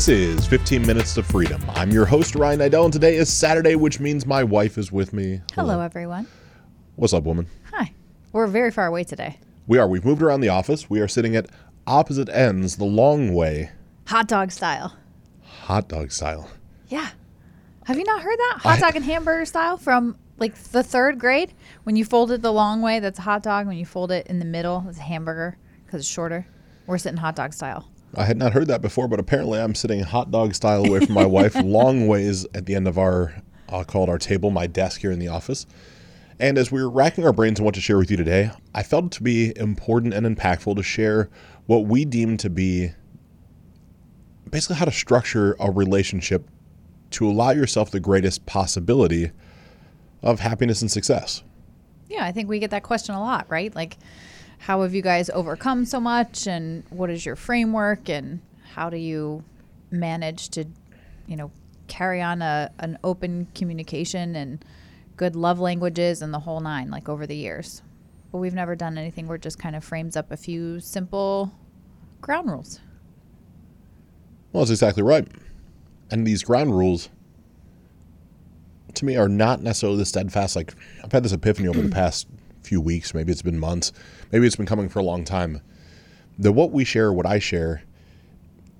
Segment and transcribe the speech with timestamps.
[0.00, 1.62] This is 15 Minutes to Freedom.
[1.74, 5.12] I'm your host, Ryan Idell, and today is Saturday, which means my wife is with
[5.12, 5.42] me.
[5.54, 6.26] Hello, everyone.
[6.96, 7.46] What's up, woman?
[7.70, 7.92] Hi.
[8.32, 9.38] We're very far away today.
[9.66, 9.86] We are.
[9.86, 10.88] We've moved around the office.
[10.88, 11.50] We are sitting at
[11.86, 13.72] opposite ends, the long way,
[14.06, 14.96] Hot dog style.
[15.42, 16.48] hot dog style.
[16.88, 17.10] Yeah.
[17.84, 18.58] Have you not heard that?
[18.62, 21.52] Hot I- dog and hamburger style from like the third grade?
[21.82, 23.66] When you fold it the long way, that's a hot dog.
[23.66, 26.46] When you fold it in the middle, it's a hamburger because it's shorter.
[26.86, 27.86] We're sitting hot dog style.
[28.14, 31.14] I had not heard that before, but apparently I'm sitting hot dog style away from
[31.14, 33.34] my wife, long ways at the end of our,
[33.68, 35.66] I'll call it our table, my desk here in the office.
[36.40, 38.82] And as we were racking our brains on what to share with you today, I
[38.82, 41.28] felt it to be important and impactful to share
[41.66, 42.92] what we deem to be
[44.50, 46.48] basically how to structure a relationship
[47.10, 49.30] to allow yourself the greatest possibility
[50.22, 51.42] of happiness and success.
[52.08, 53.74] Yeah, I think we get that question a lot, right?
[53.74, 53.98] Like,
[54.60, 56.46] how have you guys overcome so much?
[56.46, 58.10] And what is your framework?
[58.10, 58.40] And
[58.74, 59.42] how do you
[59.90, 60.66] manage to,
[61.26, 61.50] you know,
[61.88, 64.62] carry on a, an open communication and
[65.16, 67.80] good love languages and the whole nine, like over the years?
[68.30, 71.52] But we've never done anything where it just kind of frames up a few simple
[72.20, 72.80] ground rules.
[74.52, 75.26] Well, that's exactly right.
[76.10, 77.08] And these ground rules,
[78.92, 80.54] to me, are not necessarily the steadfast.
[80.54, 82.28] Like, I've had this epiphany over the past
[82.62, 83.14] few weeks.
[83.14, 83.92] Maybe it's been months.
[84.32, 85.60] Maybe it's been coming for a long time.
[86.38, 87.82] That what we share, what I share,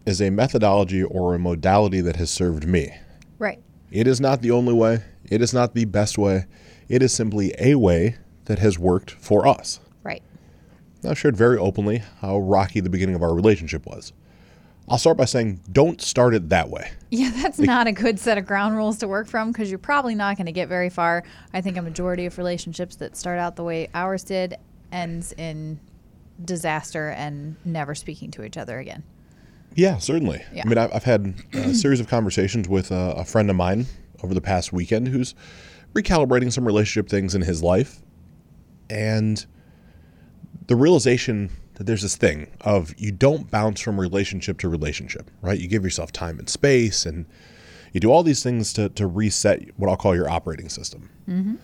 [0.06, 2.94] is a methodology or a modality that has served me.
[3.38, 3.60] Right.
[3.90, 6.46] It is not the only way, it is not the best way.
[6.88, 9.78] It is simply a way that has worked for us.
[10.02, 10.22] Right.
[11.08, 14.12] I've shared very openly how rocky the beginning of our relationship was.
[14.90, 16.90] I'll start by saying, don't start it that way.
[17.10, 20.16] Yeah, that's not a good set of ground rules to work from because you're probably
[20.16, 21.22] not going to get very far.
[21.54, 24.56] I think a majority of relationships that start out the way ours did
[24.90, 25.78] ends in
[26.44, 29.04] disaster and never speaking to each other again.
[29.76, 30.42] Yeah, certainly.
[30.52, 30.62] Yeah.
[30.64, 33.86] I mean, I've, I've had a series of conversations with a, a friend of mine
[34.24, 35.36] over the past weekend who's
[35.94, 38.02] recalibrating some relationship things in his life.
[38.88, 39.46] And
[40.66, 45.58] the realization that there's this thing of you don't bounce from relationship to relationship, right?
[45.58, 47.24] You give yourself time and space and
[47.94, 51.08] you do all these things to, to reset what I'll call your operating system.
[51.26, 51.54] Mm-hmm.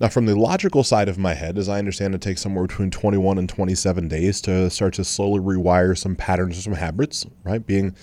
[0.00, 2.90] Now, from the logical side of my head, as I understand, it takes somewhere between
[2.90, 7.64] 21 and 27 days to start to slowly rewire some patterns or some habits, right?
[7.66, 7.94] Being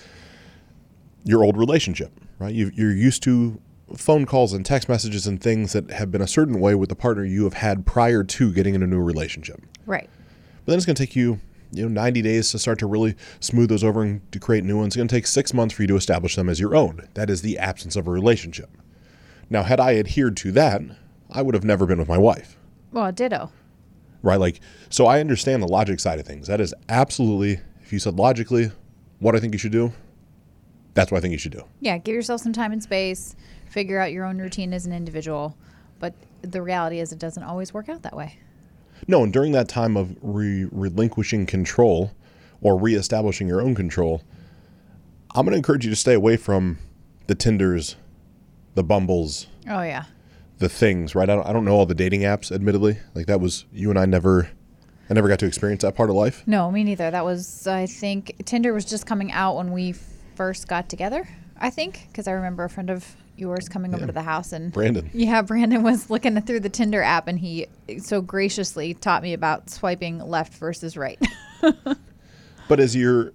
[1.24, 2.54] your old relationship, right?
[2.54, 3.60] You, you're used to
[3.96, 6.94] phone calls and text messages and things that have been a certain way with the
[6.94, 9.60] partner you have had prior to getting in a new relationship.
[9.86, 10.08] Right.
[10.64, 11.40] But then it's going to take you,
[11.72, 14.76] you know, 90 days to start to really smooth those over and to create new
[14.78, 14.88] ones.
[14.88, 17.08] It's going to take six months for you to establish them as your own.
[17.14, 18.70] That is the absence of a relationship.
[19.50, 20.80] Now, had I adhered to that,
[21.30, 22.56] I would have never been with my wife
[22.92, 23.50] Well, ditto.
[24.22, 24.38] right?
[24.40, 26.46] Like, so I understand the logic side of things.
[26.46, 28.70] That is absolutely, if you said logically
[29.18, 29.92] what I think you should do,
[30.94, 31.64] that's what I think you should do.
[31.80, 33.34] Yeah, give yourself some time and space,
[33.70, 35.56] figure out your own routine as an individual.
[35.98, 38.38] But the reality is, it doesn't always work out that way.
[39.08, 42.12] No, and during that time of re- relinquishing control
[42.60, 44.22] or reestablishing your own control,
[45.34, 46.78] I'm going to encourage you to stay away from
[47.26, 47.96] the Tinders,
[48.74, 50.04] the Bumbles, Oh, yeah.
[50.58, 51.28] the things, right?
[51.28, 52.98] I don't, I don't know all the dating apps, admittedly.
[53.14, 54.50] Like, that was, you and I never,
[55.10, 56.42] I never got to experience that part of life.
[56.46, 57.10] No, me neither.
[57.10, 59.94] That was, I think, Tinder was just coming out when we
[60.36, 61.26] first got together,
[61.58, 64.72] I think, because I remember a friend of yours coming over to the house and.
[64.72, 65.10] Brandon.
[65.14, 67.66] Yeah, Brandon was looking through the Tinder app and he
[67.98, 71.18] so graciously taught me about swiping left versus right.
[72.68, 73.32] But as you're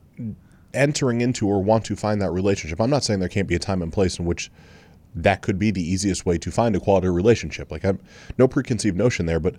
[0.73, 3.59] entering into or want to find that relationship, I'm not saying there can't be a
[3.59, 4.51] time and place in which
[5.13, 7.71] that could be the easiest way to find a quality relationship.
[7.71, 7.99] Like I'm
[8.37, 9.55] no preconceived notion there, but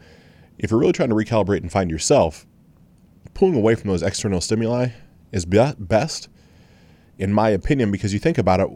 [0.59, 2.47] if you're really trying to recalibrate and find yourself,
[3.35, 4.89] pulling away from those external stimuli
[5.31, 6.29] is be- best,
[7.19, 8.69] in my opinion, because you think about it.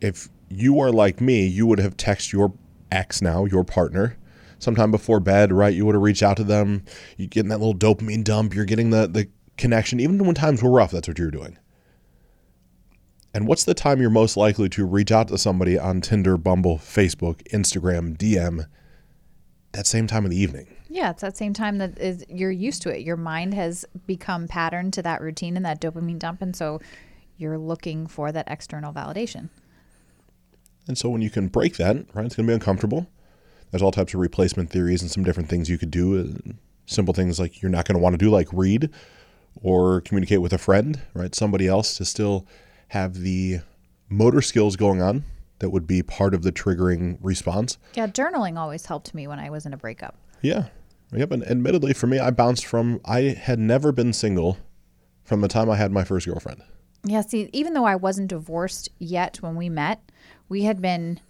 [0.00, 2.54] If you are like me, you would have texted your
[2.90, 4.16] ex now, your partner,
[4.58, 5.74] sometime before bed, right?
[5.74, 6.84] You would have reached out to them.
[7.16, 8.54] You're getting that little dopamine dump.
[8.54, 10.00] You're getting the, the connection.
[10.00, 11.58] Even when times were rough, that's what you're doing.
[13.32, 16.78] And what's the time you're most likely to reach out to somebody on Tinder, Bumble,
[16.78, 18.66] Facebook, Instagram, DM?
[19.72, 20.68] That same time of the evening.
[20.88, 23.02] yeah, it's that same time that is you're used to it.
[23.02, 26.80] Your mind has become patterned to that routine and that dopamine dump and so
[27.36, 29.48] you're looking for that external validation.
[30.86, 33.08] And so when you can break that, right, it's going to be uncomfortable.
[33.70, 36.20] There's all types of replacement theories and some different things you could do.
[36.20, 36.52] uh,
[36.86, 38.90] Simple things like you're not going to want to do, like read
[39.62, 41.34] or communicate with a friend, right?
[41.34, 42.46] Somebody else to still
[42.88, 43.60] have the
[44.10, 45.24] motor skills going on
[45.60, 47.78] that would be part of the triggering response.
[47.94, 50.16] Yeah, journaling always helped me when I was in a breakup.
[50.42, 50.66] Yeah.
[51.12, 51.30] Yep.
[51.32, 54.58] And admittedly, for me, I bounced from, I had never been single
[55.24, 56.62] from the time I had my first girlfriend.
[57.04, 60.10] Yeah, see, even though I wasn't divorced yet when we met,
[60.48, 61.20] we had been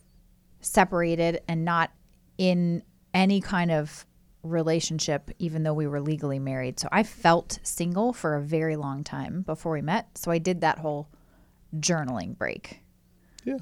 [0.61, 1.91] separated and not
[2.38, 2.82] in
[3.12, 4.06] any kind of
[4.43, 6.79] relationship, even though we were legally married.
[6.79, 10.19] So I felt single for a very long time before we met.
[10.19, 11.09] So I did that whole
[11.77, 12.81] journaling break.
[13.44, 13.59] Yeah.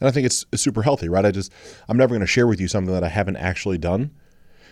[0.00, 1.24] And I think it's, it's super healthy, right?
[1.24, 1.52] I just,
[1.88, 4.10] I'm never going to share with you something that I haven't actually done.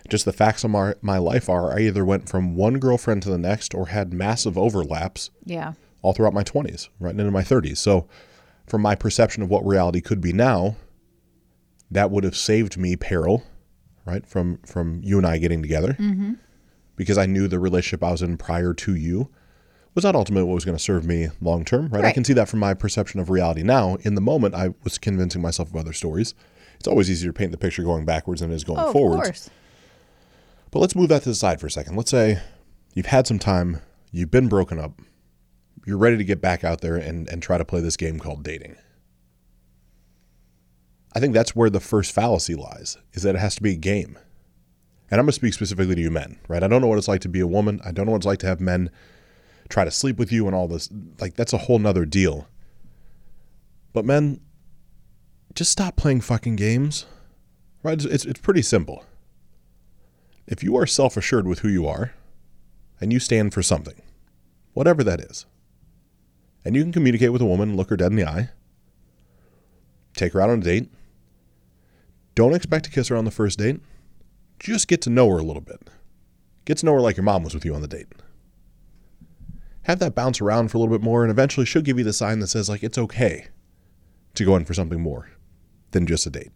[0.09, 3.31] Just the facts of my, my life are I either went from one girlfriend to
[3.31, 5.73] the next or had massive overlaps Yeah.
[6.05, 7.79] All throughout my 20s, right and into my 30s.
[7.79, 8.06] So,
[8.67, 10.77] from my perception of what reality could be now,
[11.91, 13.43] that would have saved me peril,
[14.05, 14.27] right?
[14.27, 16.35] From from you and I getting together, mm-hmm.
[16.95, 19.31] because I knew the relationship I was in prior to you
[19.95, 22.05] was not ultimately what was going to serve me long term, right?
[22.05, 23.95] I can see that from my perception of reality now.
[24.03, 26.35] In the moment, I was convincing myself of other stories.
[26.77, 29.21] It's always easier to paint the picture going backwards than it is going Oh, forwards.
[29.21, 29.51] of course.
[30.71, 31.97] But let's move that to the side for a second.
[31.97, 32.43] Let's say
[32.93, 33.81] you've had some time,
[34.11, 35.01] you've been broken up,
[35.87, 38.43] you're ready to get back out there and, and try to play this game called
[38.43, 38.77] dating.
[41.15, 43.77] I think that's where the first fallacy lies, is that it has to be a
[43.77, 44.19] game.
[45.11, 46.63] And I'm going to speak specifically to you men, right?
[46.63, 47.81] I don't know what it's like to be a woman.
[47.85, 48.91] I don't know what it's like to have men
[49.69, 50.91] try to sleep with you and all this.
[51.21, 52.49] Like, that's a whole nother deal.
[53.93, 54.41] But men,
[55.55, 57.07] just stop playing fucking games,
[57.83, 57.95] right?
[57.95, 59.05] It's, it's, it's pretty simple
[60.47, 62.13] if you are self assured with who you are
[63.01, 64.03] and you stand for something,
[64.73, 65.47] whatever that is,
[66.65, 68.51] and you can communicate with a woman, look her dead in the eye,
[70.17, 70.91] take her out on a date,
[72.35, 73.81] don't expect to kiss her on the first date,
[74.59, 75.91] just get to know her a little bit.
[76.65, 78.09] Get to know her like your mom was with you on the date.
[79.83, 82.13] Have that bounce around for a little bit more, and eventually she'll give you the
[82.13, 83.49] sign that says, like, it's okay
[84.35, 85.31] to go in for something more
[85.91, 86.53] than just a date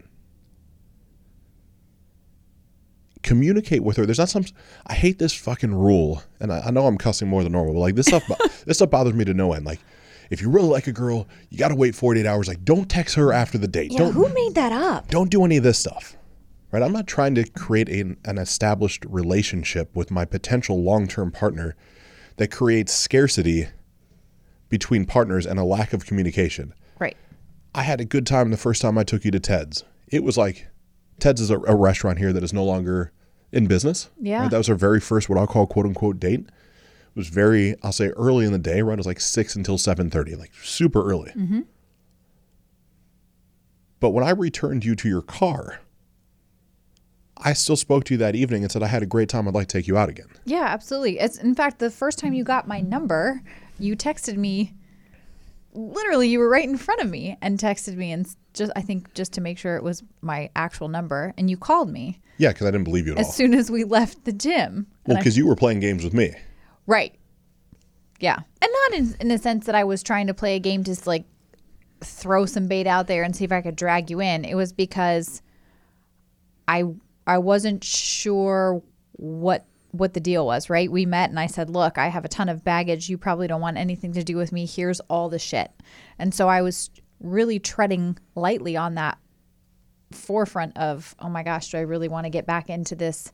[3.28, 4.06] communicate with her.
[4.06, 4.44] There's not some.
[4.86, 7.80] I hate this fucking rule, and I, I know I'm cussing more than normal, but
[7.80, 8.24] like this stuff,
[8.64, 9.66] this stuff bothers me to no end.
[9.66, 9.80] Like,
[10.30, 12.48] if you really like a girl, you got to wait 48 hours.
[12.48, 13.92] Like, don't text her after the date.
[13.92, 15.08] Yeah, don't who made that up?
[15.08, 16.16] don't do any of this stuff.
[16.70, 16.82] Right?
[16.82, 21.76] I'm not trying to create an, an established relationship with my potential long-term partner
[22.36, 23.68] that creates scarcity
[24.68, 26.74] between partners and a lack of communication.
[26.98, 27.16] Right.
[27.74, 29.84] I had a good time the first time I took you to Ted's.
[30.08, 30.68] It was like
[31.20, 33.12] Ted's is a, a restaurant here that is no longer
[33.52, 34.10] in business.
[34.20, 34.42] Yeah.
[34.42, 34.50] Right?
[34.50, 36.46] That was our very first what I'll call quote unquote date.
[37.18, 38.92] It was very I'll say early in the day, right?
[38.92, 41.32] It was like six until seven thirty, like super early.
[41.32, 41.62] Mm-hmm.
[43.98, 45.80] But when I returned you to your car,
[47.36, 49.48] I still spoke to you that evening and said I had a great time.
[49.48, 50.28] I'd like to take you out again.
[50.44, 51.18] Yeah, absolutely.
[51.18, 53.42] It's in fact the first time you got my number,
[53.80, 54.74] you texted me.
[55.72, 59.12] Literally, you were right in front of me and texted me, and just I think
[59.14, 62.68] just to make sure it was my actual number, and you called me Yeah, because
[62.68, 63.32] I didn't believe you at as all.
[63.32, 64.86] soon as we left the gym.
[65.04, 66.36] Well, because you were playing games with me.
[66.88, 67.14] Right,
[68.18, 70.82] yeah, and not in in the sense that I was trying to play a game
[70.84, 71.24] to like
[72.00, 74.44] throw some bait out there and see if I could drag you in.
[74.44, 75.42] It was because
[76.66, 76.84] I
[77.26, 78.82] I wasn't sure
[79.12, 80.90] what what the deal was, right?
[80.90, 83.08] We met and I said, "Look, I have a ton of baggage.
[83.08, 84.66] You probably don't want anything to do with me.
[84.66, 85.70] Here's all the shit."
[86.18, 86.90] And so I was
[87.20, 89.18] really treading lightly on that
[90.12, 93.32] forefront of, "Oh my gosh, do I really want to get back into this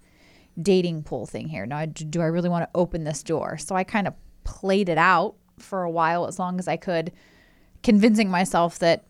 [0.61, 1.66] dating pool thing here?
[1.66, 4.99] Now, do I really want to open this door?" So I kind of played it
[4.99, 7.12] out for a while as long as I could,
[7.82, 9.04] convincing myself that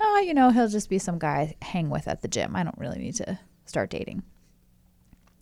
[0.00, 2.56] oh, you know, he'll just be some guy I hang with at the gym.
[2.56, 4.22] I don't really need to start dating.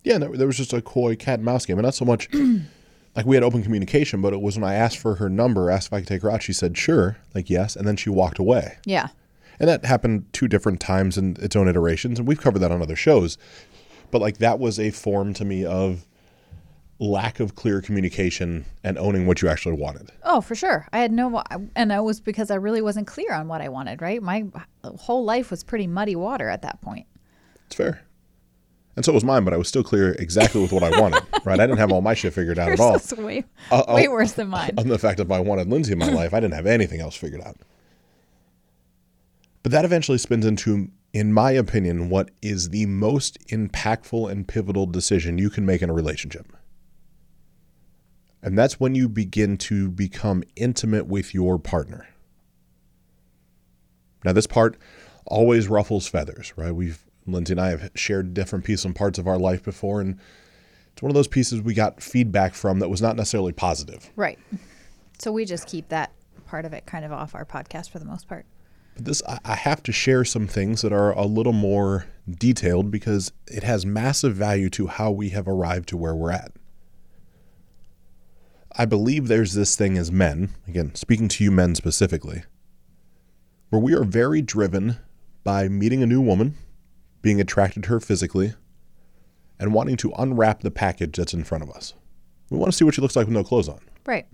[0.03, 2.29] Yeah, there, there was just a coy cat and mouse game, and not so much
[3.15, 5.87] like we had open communication, but it was when I asked for her number, asked
[5.87, 8.39] if I could take her out, she said sure, like yes, and then she walked
[8.39, 8.77] away.
[8.85, 9.09] Yeah.
[9.59, 12.81] And that happened two different times in its own iterations, and we've covered that on
[12.81, 13.37] other shows.
[14.13, 16.05] But like that was a form to me of
[16.99, 20.11] lack of clear communication and owning what you actually wanted.
[20.21, 20.87] Oh, for sure.
[20.93, 21.41] I had no,
[21.75, 24.21] and it was because I really wasn't clear on what I wanted, right?
[24.21, 24.45] My
[24.83, 27.07] whole life was pretty muddy water at that point.
[27.65, 28.03] It's fair.
[28.95, 31.23] And so was mine, but I was still clear exactly with what I wanted.
[31.45, 31.59] Right?
[31.59, 33.25] I didn't have all my shit figured out Yours at all.
[33.25, 34.71] way, I'll- way uh, worse than mine.
[34.77, 37.01] on the fact that if I wanted Lindsay in my life, I didn't have anything
[37.01, 37.57] else figured out.
[39.63, 44.87] But that eventually spins into, in my opinion, what is the most impactful and pivotal
[44.87, 46.51] decision you can make in a relationship.
[48.41, 52.07] And that's when you begin to become intimate with your partner.
[54.25, 54.75] Now, this part
[55.25, 56.73] always ruffles feathers, right?
[56.73, 60.19] We've, Lindsay and I have shared different pieces and parts of our life before, and
[60.91, 64.09] it's one of those pieces we got feedback from that was not necessarily positive.
[64.15, 64.39] Right.
[65.19, 66.11] So we just keep that
[66.47, 68.45] part of it kind of off our podcast for the most part.
[68.95, 72.91] But this, I I have to share some things that are a little more detailed
[72.91, 76.51] because it has massive value to how we have arrived to where we're at.
[78.75, 82.43] I believe there's this thing as men, again, speaking to you men specifically,
[83.69, 84.97] where we are very driven
[85.43, 86.55] by meeting a new woman,
[87.21, 88.53] being attracted to her physically,
[89.59, 91.93] and wanting to unwrap the package that's in front of us.
[92.49, 93.79] We want to see what she looks like with no clothes on.
[94.05, 94.25] Right.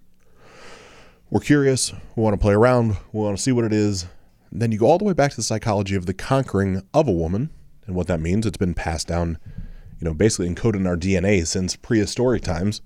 [1.29, 4.05] We're curious, we want to play around, we want to see what it is.
[4.51, 7.07] And then you go all the way back to the psychology of the conquering of
[7.07, 7.49] a woman
[7.85, 8.45] and what that means.
[8.45, 9.37] It's been passed down,
[9.99, 12.81] you know, basically encoded in our DNA since prehistoric times.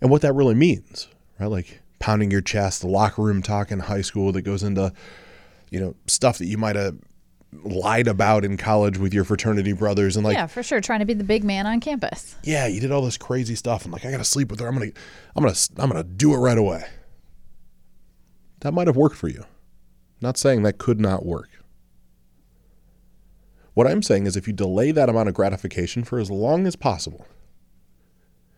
[0.00, 1.08] And what that really means,
[1.38, 1.46] right?
[1.46, 4.92] Like pounding your chest, the locker room talk in high school that goes into,
[5.70, 6.96] you know, stuff that you might have
[7.64, 10.80] lied about in college with your fraternity brothers and like yeah, for sure.
[10.80, 12.36] Trying to be the big man on campus.
[12.44, 13.84] yeah, you did all this crazy stuff.
[13.84, 14.68] I'm like, I gotta sleep with her.
[14.68, 14.92] I'm gonna,
[15.34, 16.84] I'm gonna, I'm gonna do it right away.
[18.60, 19.44] That might have worked for you.
[20.20, 21.48] Not saying that could not work.
[23.74, 26.76] What I'm saying is, if you delay that amount of gratification for as long as
[26.76, 27.26] possible,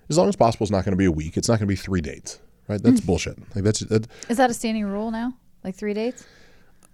[0.08, 1.36] as long as possible is not going to be a week.
[1.36, 2.38] It's not going to be three dates,
[2.68, 2.82] right?
[2.82, 3.06] That's hmm.
[3.06, 3.38] bullshit.
[3.54, 5.34] Like that's, that, Is that a standing rule now?
[5.64, 6.26] Like three dates?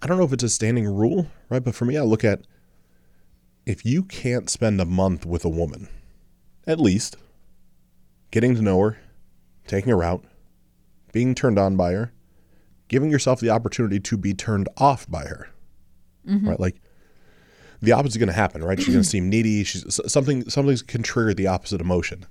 [0.00, 1.62] I don't know if it's a standing rule, right?
[1.62, 2.42] But for me, I look at
[3.66, 5.88] if you can't spend a month with a woman,
[6.66, 7.16] at least
[8.30, 8.98] getting to know her,
[9.66, 10.24] taking her out,
[11.12, 12.12] being turned on by her,
[12.88, 15.48] giving yourself the opportunity to be turned off by her,
[16.26, 16.48] mm-hmm.
[16.48, 16.60] right?
[16.60, 16.80] Like
[17.80, 18.78] the opposite is going to happen, right?
[18.78, 19.64] She's going to seem needy.
[19.64, 20.48] She's something.
[20.48, 22.26] Something's can trigger the opposite emotion.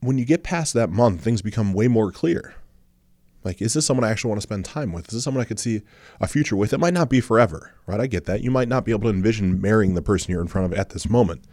[0.00, 2.54] When you get past that month, things become way more clear.
[3.42, 5.08] Like, is this someone I actually want to spend time with?
[5.08, 5.82] Is this someone I could see
[6.20, 6.72] a future with?
[6.72, 8.00] It might not be forever, right?
[8.00, 8.42] I get that.
[8.42, 10.90] You might not be able to envision marrying the person you're in front of at
[10.90, 11.44] this moment.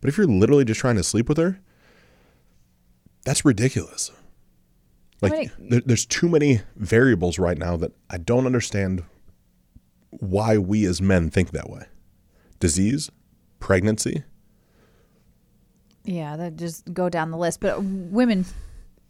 [0.00, 1.60] But if you're literally just trying to sleep with her,
[3.24, 4.12] that's ridiculous.
[5.30, 9.04] Like, there, there's too many variables right now that I don't understand
[10.10, 11.84] why we as men think that way.
[12.60, 13.10] Disease,
[13.60, 14.24] pregnancy,
[16.04, 17.60] Yeah, that just go down the list.
[17.60, 18.44] But women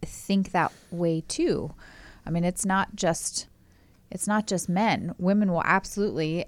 [0.03, 1.73] think that way too.
[2.25, 3.47] I mean, it's not just
[4.11, 5.15] it's not just men.
[5.17, 6.45] Women will absolutely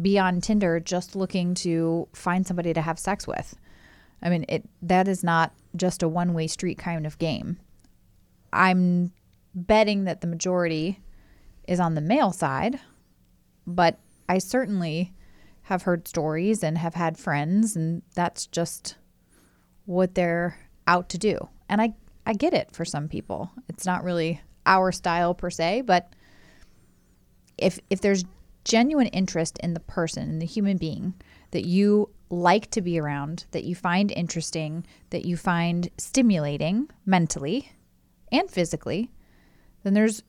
[0.00, 3.54] be on Tinder just looking to find somebody to have sex with.
[4.22, 7.58] I mean, it that is not just a one-way street kind of game.
[8.52, 9.12] I'm
[9.54, 11.00] betting that the majority
[11.68, 12.80] is on the male side,
[13.66, 15.12] but I certainly
[15.62, 18.96] have heard stories and have had friends and that's just
[19.86, 21.48] what they're out to do.
[21.68, 21.94] And I
[22.24, 23.50] I get it for some people.
[23.68, 26.12] It's not really our style per se, but
[27.58, 28.24] if if there's
[28.64, 31.14] genuine interest in the person, in the human being
[31.50, 37.72] that you like to be around, that you find interesting, that you find stimulating mentally
[38.32, 39.10] and physically,
[39.84, 40.22] then there's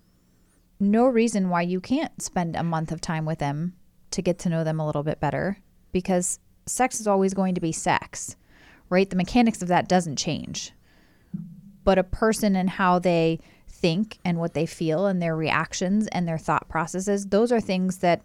[0.79, 3.73] no reason why you can't spend a month of time with them
[4.11, 5.57] to get to know them a little bit better
[5.91, 8.35] because sex is always going to be sex,
[8.89, 9.09] right?
[9.09, 10.71] The mechanics of that doesn't change.
[11.83, 16.27] But a person and how they think and what they feel and their reactions and
[16.27, 18.21] their thought processes, those are things that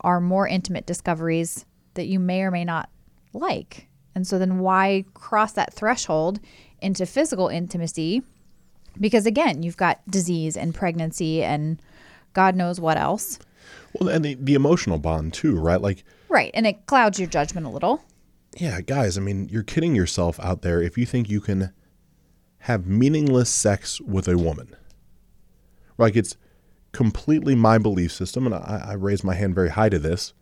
[0.00, 2.88] are more intimate discoveries that you may or may not
[3.32, 3.88] like.
[4.14, 6.40] And so then why cross that threshold
[6.80, 8.22] into physical intimacy?
[9.00, 11.80] Because again, you've got disease and pregnancy and
[12.32, 13.38] God knows what else.
[13.94, 15.80] well, and the, the emotional bond too, right?
[15.80, 16.50] Like, Right.
[16.54, 18.02] And it clouds your judgment a little.
[18.56, 21.72] yeah, guys, I mean, you're kidding yourself out there if you think you can
[22.62, 24.74] have meaningless sex with a woman.
[25.96, 26.36] Like, it's
[26.92, 30.32] completely my belief system, and I, I raise my hand very high to this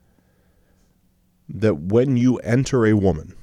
[1.49, 3.35] that when you enter a woman,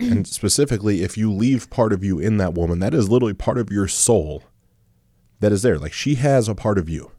[0.00, 3.58] and specifically if you leave part of you in that woman, that is literally part
[3.58, 4.44] of your soul
[5.40, 5.78] that is there.
[5.78, 7.10] Like, she has a part of you,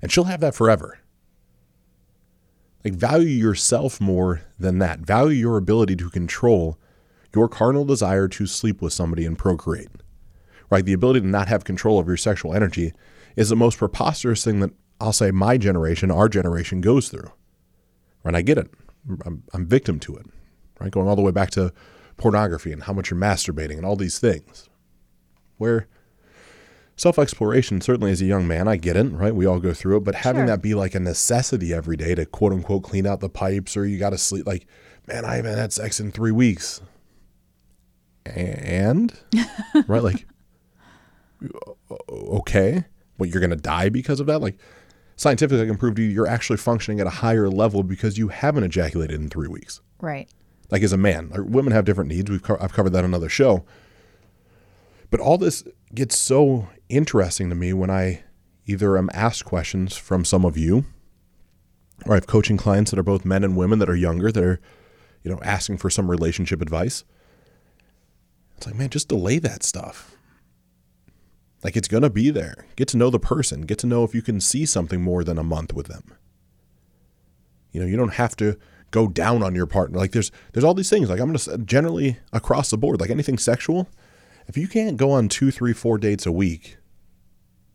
[0.00, 0.98] and she'll have that forever.
[2.84, 5.00] Like, value yourself more than that.
[5.00, 6.78] Value your ability to control
[7.34, 9.88] your carnal desire to sleep with somebody and procreate.
[10.70, 10.84] Right?
[10.84, 12.92] The ability to not have control of your sexual energy
[13.34, 14.70] is the most preposterous thing that
[15.00, 17.30] I'll say my generation, our generation goes through.
[18.22, 18.34] Right?
[18.34, 18.70] I get it.
[19.24, 20.26] I'm, I'm victim to it.
[20.80, 20.90] Right?
[20.90, 21.72] Going all the way back to
[22.16, 24.68] pornography and how much you're masturbating and all these things.
[25.58, 25.86] Where
[26.96, 29.34] self exploration, certainly as a young man, I get it, right?
[29.34, 30.46] We all go through it, but having Sure.
[30.48, 33.86] that be like a necessity every day to quote unquote clean out the pipes or
[33.86, 34.66] you got to sleep, like,
[35.06, 36.80] man, I haven't had sex in three weeks.
[38.24, 39.12] And,
[39.86, 40.02] right?
[40.02, 40.26] Like,
[42.10, 42.84] okay,
[43.18, 44.40] well, you're going to die because of that?
[44.40, 44.58] Like,
[45.16, 48.28] scientifically, I can prove to you you're actually functioning at a higher level because you
[48.28, 50.28] haven't ejaculated in three weeks Right.
[50.70, 51.28] Like as a man.
[51.30, 52.30] Like, Women have different needs.
[52.30, 53.64] We've co- I've covered that on another show.
[55.10, 58.24] But all this gets so interesting to me when I
[58.66, 60.84] either am asked questions from some of you,
[62.04, 64.42] or I have coaching clients that are both men and women that are younger that
[64.42, 64.60] are,
[65.22, 67.04] you know, asking for some relationship advice.
[68.56, 70.16] It's like, man, just delay that stuff.
[71.62, 72.66] Like it's gonna be there.
[72.76, 73.62] Get to know the person.
[73.62, 76.16] Get to know if you can see something more than a month with them.
[77.72, 78.56] You know, you don't have to
[78.90, 79.98] go down on your partner.
[79.98, 81.08] Like there's there's all these things.
[81.10, 83.88] Like I'm gonna generally across the board, like anything sexual,
[84.46, 86.78] if you can't go on two, three, four dates a week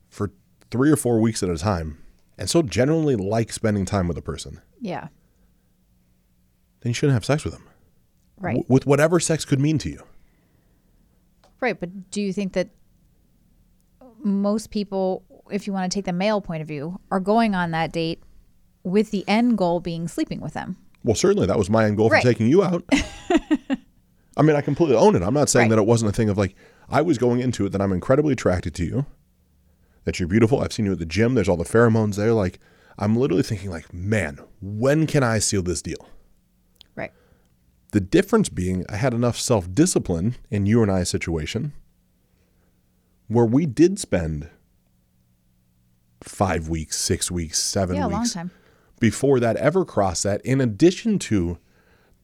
[0.09, 0.31] for
[0.69, 1.97] three or four weeks at a time,
[2.37, 5.07] and so generally like spending time with a person, Yeah.
[6.81, 7.67] then you shouldn't have sex with them.
[8.37, 8.55] Right.
[8.55, 10.03] W- with whatever sex could mean to you.
[11.59, 12.69] Right, but do you think that
[14.23, 17.71] most people, if you want to take the male point of view, are going on
[17.71, 18.21] that date
[18.83, 20.77] with the end goal being sleeping with them?
[21.03, 22.21] Well, certainly that was my end goal Right.
[22.21, 22.83] for taking you out.
[24.37, 25.23] I mean, I completely own it.
[25.23, 25.75] I'm not saying Right.
[25.75, 26.55] that it wasn't a thing of like
[26.89, 29.05] I was going into it that I'm incredibly attracted to you,
[30.05, 30.61] that you're beautiful.
[30.61, 31.33] I've seen you at the gym.
[31.35, 32.33] There's all the pheromones there.
[32.33, 32.59] Like
[32.97, 36.07] I'm literally thinking like, man, when can I seal this deal?
[36.95, 37.11] Right.
[37.91, 41.73] The difference being I had enough self-discipline in you and I situation
[43.27, 44.49] where we did spend
[46.21, 48.51] five weeks, six weeks, seven Yeah, a long weeks time.
[49.01, 51.57] Before that ever crossed that, in addition to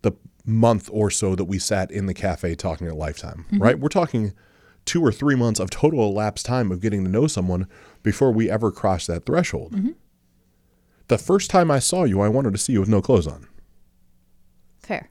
[0.04, 0.14] the
[0.46, 3.62] month or so that we sat in the cafe talking at Lifetime, mm-hmm.
[3.62, 3.80] right?
[3.80, 4.32] We're talking
[4.86, 7.68] two or three months of total elapsed time of getting to know someone
[8.04, 9.74] before we ever crossed that threshold.
[9.74, 9.92] Mm-hmm.
[11.08, 13.48] The first time I saw you, I wanted to see you with no clothes on.
[14.80, 15.10] Fair.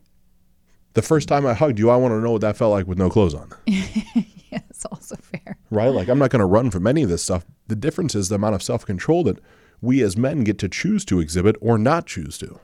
[0.95, 2.97] The first time I hugged you, I wanted to know what that felt like with
[2.97, 5.59] no clothes on, Yeah, it's also fair.
[5.71, 5.89] right?
[5.89, 7.45] Like, I'm not going to run from any of this stuff.
[7.67, 9.41] The difference is the amount of self control that
[9.81, 12.61] we as men get to choose to exhibit or not choose to.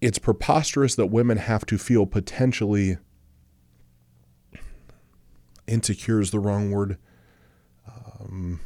[0.00, 2.98] It's preposterous that women have to feel potentially
[5.66, 6.98] insecure is the wrong word.
[7.86, 8.60] Um,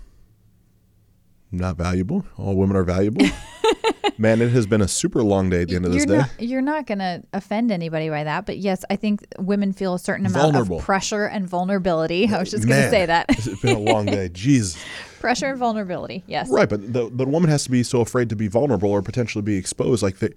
[1.50, 2.24] not valuable.
[2.36, 3.24] All women are valuable.
[4.18, 6.22] Man, it has been a super long day at the end of this you're day.
[6.22, 9.94] not you're not going to offend anybody by that, but yes, I think women feel
[9.94, 10.78] a certain amount Vulnerable.
[10.78, 12.26] of pressure and vulnerability.
[12.28, 13.26] I was just going to say that.
[13.28, 14.28] It's been a long day.
[14.32, 14.76] Jeez.
[15.20, 16.24] pressure and vulnerability.
[16.26, 16.50] Yes.
[16.50, 19.42] Right, but the the woman has to be so afraid to be vulnerable or potentially
[19.42, 20.02] be exposed.
[20.02, 20.34] Like the,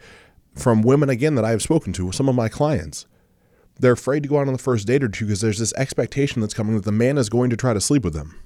[0.56, 3.08] from women again that I have spoken to, some of my clients,
[3.80, 6.42] they're afraid to go out on the first date or two because there's this expectation
[6.42, 8.40] that's coming that the man is going to try to sleep with them.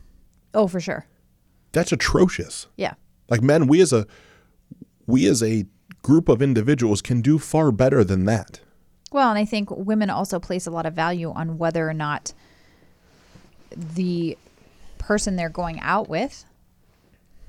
[0.54, 1.06] Oh, for sure.
[1.75, 2.67] That's atrocious.
[2.77, 2.93] Yeah.
[3.29, 4.07] Like men, we as a
[5.05, 5.65] we as a
[6.01, 8.61] group of individuals can do far better than that.
[9.11, 12.33] Well, and I think women also place a lot of value on whether or not
[13.75, 14.38] the
[14.97, 16.45] person they're going out with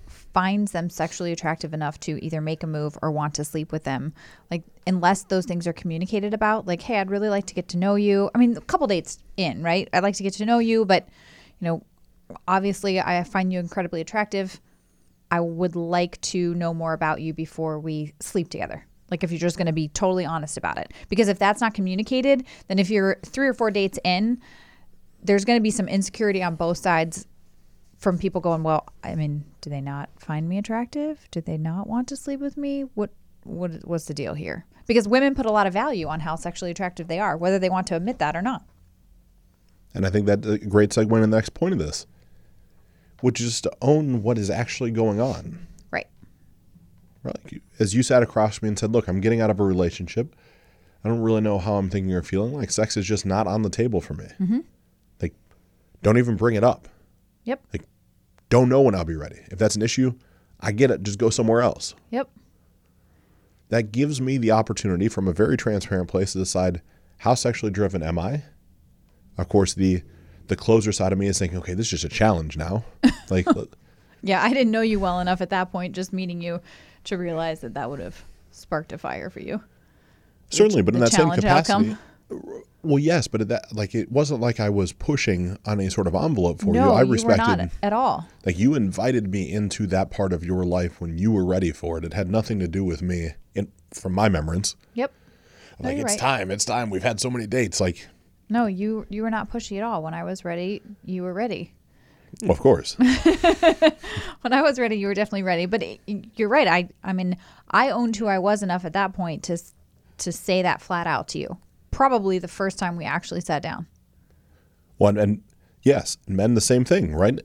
[0.09, 3.85] finds them sexually attractive enough to either make a move or want to sleep with
[3.85, 4.13] them.
[4.51, 7.79] Like, unless those things are communicated about, like, hey, I'd really like to get to
[7.79, 8.29] know you.
[8.35, 9.89] I mean, a couple dates in, right?
[9.93, 11.09] I'd like to get to know you, but,
[11.61, 11.83] you know,
[12.47, 14.61] obviously I find you incredibly attractive.
[15.31, 18.87] I would like to know more about you before we sleep together.
[19.11, 20.93] Like if you're just going to be totally honest about it.
[21.09, 24.41] Because if that's not communicated, then if you're 3 or 4 dates in,
[25.23, 27.27] there's going to be some insecurity on both sides
[27.97, 31.27] from people going, "Well, I mean, do they not find me attractive?
[31.31, 32.83] Do they not want to sleep with me?
[32.95, 33.11] What
[33.45, 36.71] what what's the deal here?" Because women put a lot of value on how sexually
[36.71, 38.65] attractive they are, whether they want to admit that or not.
[39.95, 42.07] And I think that's a uh, great segue into the next point of this,
[43.21, 45.67] which is to own what is actually going on.
[45.91, 46.07] Right.
[47.23, 47.37] Right.
[47.45, 49.65] Like as you sat across from me and said, "Look, I'm getting out of a
[49.65, 50.35] relationship.
[51.05, 52.53] I don't really know how I'm thinking or feeling.
[52.53, 54.27] Like sex is just not on the table for me.
[54.41, 54.61] Mm-hmm.
[55.23, 55.35] Like,
[56.03, 56.89] don't even bring it up.
[57.45, 57.63] Yep.
[57.73, 57.85] Like,
[58.49, 59.39] don't know when I'll be ready.
[59.53, 60.15] If that's an issue,
[60.61, 61.05] I get it.
[61.05, 61.95] Just go somewhere else.
[62.11, 62.29] Yep.
[63.69, 66.83] That gives me the opportunity from a very transparent place to decide
[67.19, 68.43] how sexually driven am I.
[69.39, 70.03] Of course, the
[70.49, 72.85] the closer side of me is thinking, okay, this is just a challenge now.
[73.29, 73.47] Like,
[74.23, 76.61] Yeah, I didn't know you well enough at that point just meeting you
[77.05, 79.61] to realize that that would have sparked a fire for you.
[80.51, 81.73] certainly, but in that same capacity.
[81.73, 81.99] outcome.
[82.83, 86.15] Well, yes, but that like it wasn't like I was pushing on any sort of
[86.15, 86.93] envelope for no, you.
[86.93, 88.29] I you respected not at all.
[88.45, 91.99] like you invited me into that part of your life when you were ready for
[91.99, 92.05] it.
[92.05, 94.77] It had nothing to do with me, in, from my remembrance.
[94.95, 95.13] Yep.
[95.81, 96.19] Like it's right.
[96.19, 96.91] time, it's time.
[96.91, 97.81] We've had so many dates.
[97.81, 98.09] Like,
[98.49, 100.03] No, you you were not pushy at all.
[100.03, 101.73] When I was ready, you were ready.
[102.49, 102.97] of course,
[104.43, 105.67] When I was ready, you were definitely ready.
[105.67, 106.01] But it,
[106.37, 106.69] you're right.
[106.69, 107.37] I I mean,
[107.71, 109.59] I owned who I was enough at that point to
[110.19, 111.59] to say that flat out to you.
[111.91, 113.87] Probably the first time we actually sat down.
[114.99, 115.43] one and
[115.83, 117.41] yes, men the same thing, right?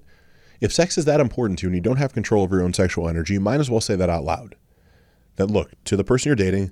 [0.60, 2.74] If sex is that important to you and you don't have control of your own
[2.74, 4.56] sexual energy, you might as well say that out loud.
[5.38, 6.72] That look to the person you're dating.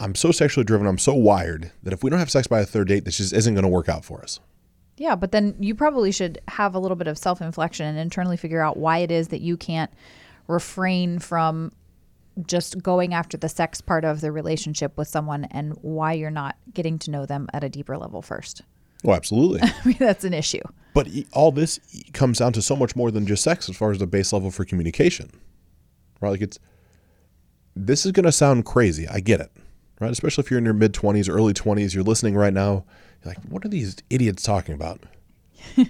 [0.00, 0.86] I'm so sexually driven.
[0.86, 3.32] I'm so wired that if we don't have sex by a third date, this just
[3.34, 4.40] isn't going to work out for us.
[4.96, 8.36] Yeah, but then you probably should have a little bit of self inflection and internally
[8.36, 9.90] figure out why it is that you can't
[10.48, 11.72] refrain from
[12.46, 16.56] just going after the sex part of the relationship with someone and why you're not
[16.72, 18.62] getting to know them at a deeper level first.
[19.04, 19.60] Oh, absolutely.
[19.62, 20.62] I mean, that's an issue.
[20.94, 21.78] But all this
[22.12, 24.50] comes down to so much more than just sex as far as the base level
[24.50, 25.30] for communication.
[26.20, 26.30] Right?
[26.30, 26.58] Like it's
[27.76, 29.06] this is going to sound crazy.
[29.08, 29.50] I get it.
[30.00, 30.10] Right?
[30.10, 32.84] Especially if you're in your mid 20s, early 20s, you're listening right now,
[33.22, 35.04] you're like, what are these idiots talking about?
[35.76, 35.86] but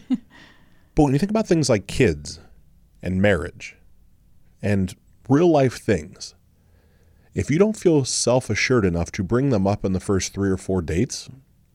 [0.96, 2.40] when you think about things like kids
[3.02, 3.76] and marriage
[4.60, 4.96] and
[5.28, 6.34] real life things,
[7.34, 10.50] if you don't feel self assured enough to bring them up in the first three
[10.50, 11.28] or four dates,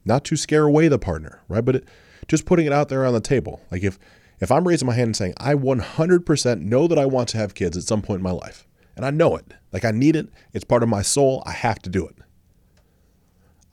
[0.03, 1.63] not to scare away the partner, right?
[1.63, 1.87] But it,
[2.27, 3.61] just putting it out there on the table.
[3.71, 3.97] Like if
[4.39, 7.55] if I'm raising my hand and saying I 100% know that I want to have
[7.55, 10.27] kids at some point in my life, and I know it, like I need it,
[10.53, 12.17] it's part of my soul, I have to do it.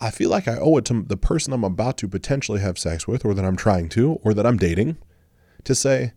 [0.03, 3.07] I feel like I owe it to the person I'm about to potentially have sex
[3.07, 4.97] with, or that I'm trying to, or that I'm dating,
[5.65, 6.13] to say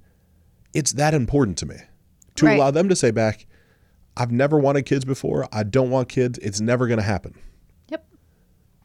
[0.73, 1.75] it's that important to me.
[2.35, 2.57] To Right.
[2.57, 3.45] allow them to say back,
[4.17, 5.47] I've never wanted kids before.
[5.51, 6.39] I don't want kids.
[6.39, 7.35] It's never going to happen.
[7.89, 8.05] Yep.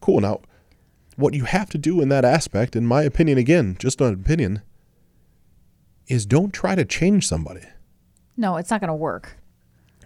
[0.01, 0.21] Cool.
[0.21, 0.41] Now,
[1.17, 4.61] what you have to do in that aspect, in my opinion, again, just an opinion,
[6.09, 7.63] is don't try to change somebody.
[8.37, 9.39] No, it's not going to work.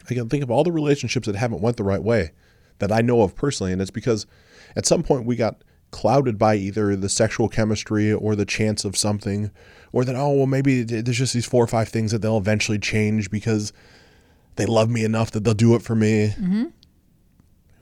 [0.09, 2.31] I can think of all the relationships that haven't went the right way
[2.79, 4.27] that I know of personally, and it's because
[4.77, 8.97] at some point we got clouded by either the sexual chemistry or the chance of
[8.97, 9.51] something,
[9.93, 12.79] or that oh well maybe there's just these four or five things that they'll eventually
[12.79, 13.73] change because
[14.57, 16.35] they love me enough that they'll do it for me.
[16.37, 16.65] Mm-hmm.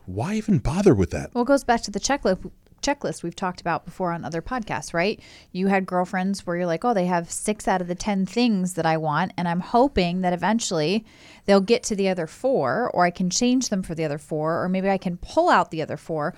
[0.06, 1.32] Why even bother with that?
[1.34, 2.50] Well, it goes back to the checklist
[2.82, 5.20] checklist we've talked about before on other podcasts, right?
[5.50, 8.74] You had girlfriends where you're like, "Oh, they have 6 out of the 10 things
[8.74, 11.04] that I want, and I'm hoping that eventually
[11.46, 14.62] they'll get to the other 4 or I can change them for the other 4
[14.62, 16.34] or maybe I can pull out the other 4."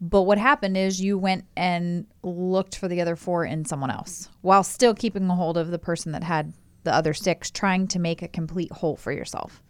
[0.00, 4.28] But what happened is you went and looked for the other 4 in someone else
[4.42, 7.98] while still keeping a hold of the person that had the other 6 trying to
[7.98, 9.62] make a complete whole for yourself.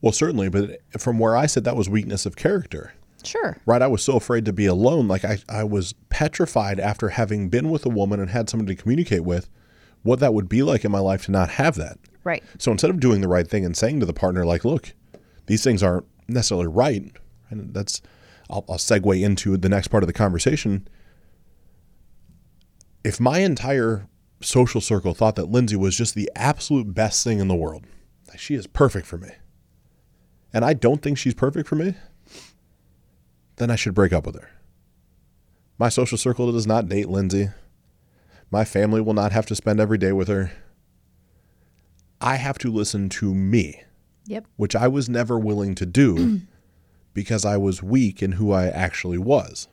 [0.00, 2.92] Well, certainly, but from where I said that was weakness of character.
[3.24, 3.56] Sure.
[3.66, 3.82] right?
[3.82, 5.08] I was so afraid to be alone.
[5.08, 8.82] Like I, I was petrified after having been with a woman and had somebody to
[8.82, 9.48] communicate with,
[10.02, 11.98] what that would be like in my life to not have that.
[12.24, 12.42] Right.
[12.58, 14.92] So instead of doing the right thing and saying to the partner, like, look,
[15.46, 17.12] these things aren't necessarily right,
[17.48, 18.02] and that's,
[18.48, 20.86] I'll, I'll segue into the next part of the conversation.
[23.02, 24.06] If my entire
[24.42, 27.84] social circle thought that Lindsay was just the absolute best thing in the world,
[28.28, 29.30] like she is perfect for me,
[30.52, 31.94] and I don't think she's perfect for me,
[33.60, 34.48] then I should break up with her.
[35.78, 37.50] My social circle does not date Lindsay.
[38.50, 40.50] My family will not have to spend every day with her.
[42.20, 43.82] I have to listen to me,
[44.26, 44.46] Yep.
[44.56, 46.40] which I was never willing to do
[47.14, 49.68] because I was weak in who I actually was.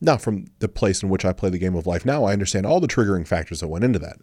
[0.00, 2.66] Now, from the place in which I play the game of life now, I understand
[2.66, 4.18] all the triggering factors that went into that.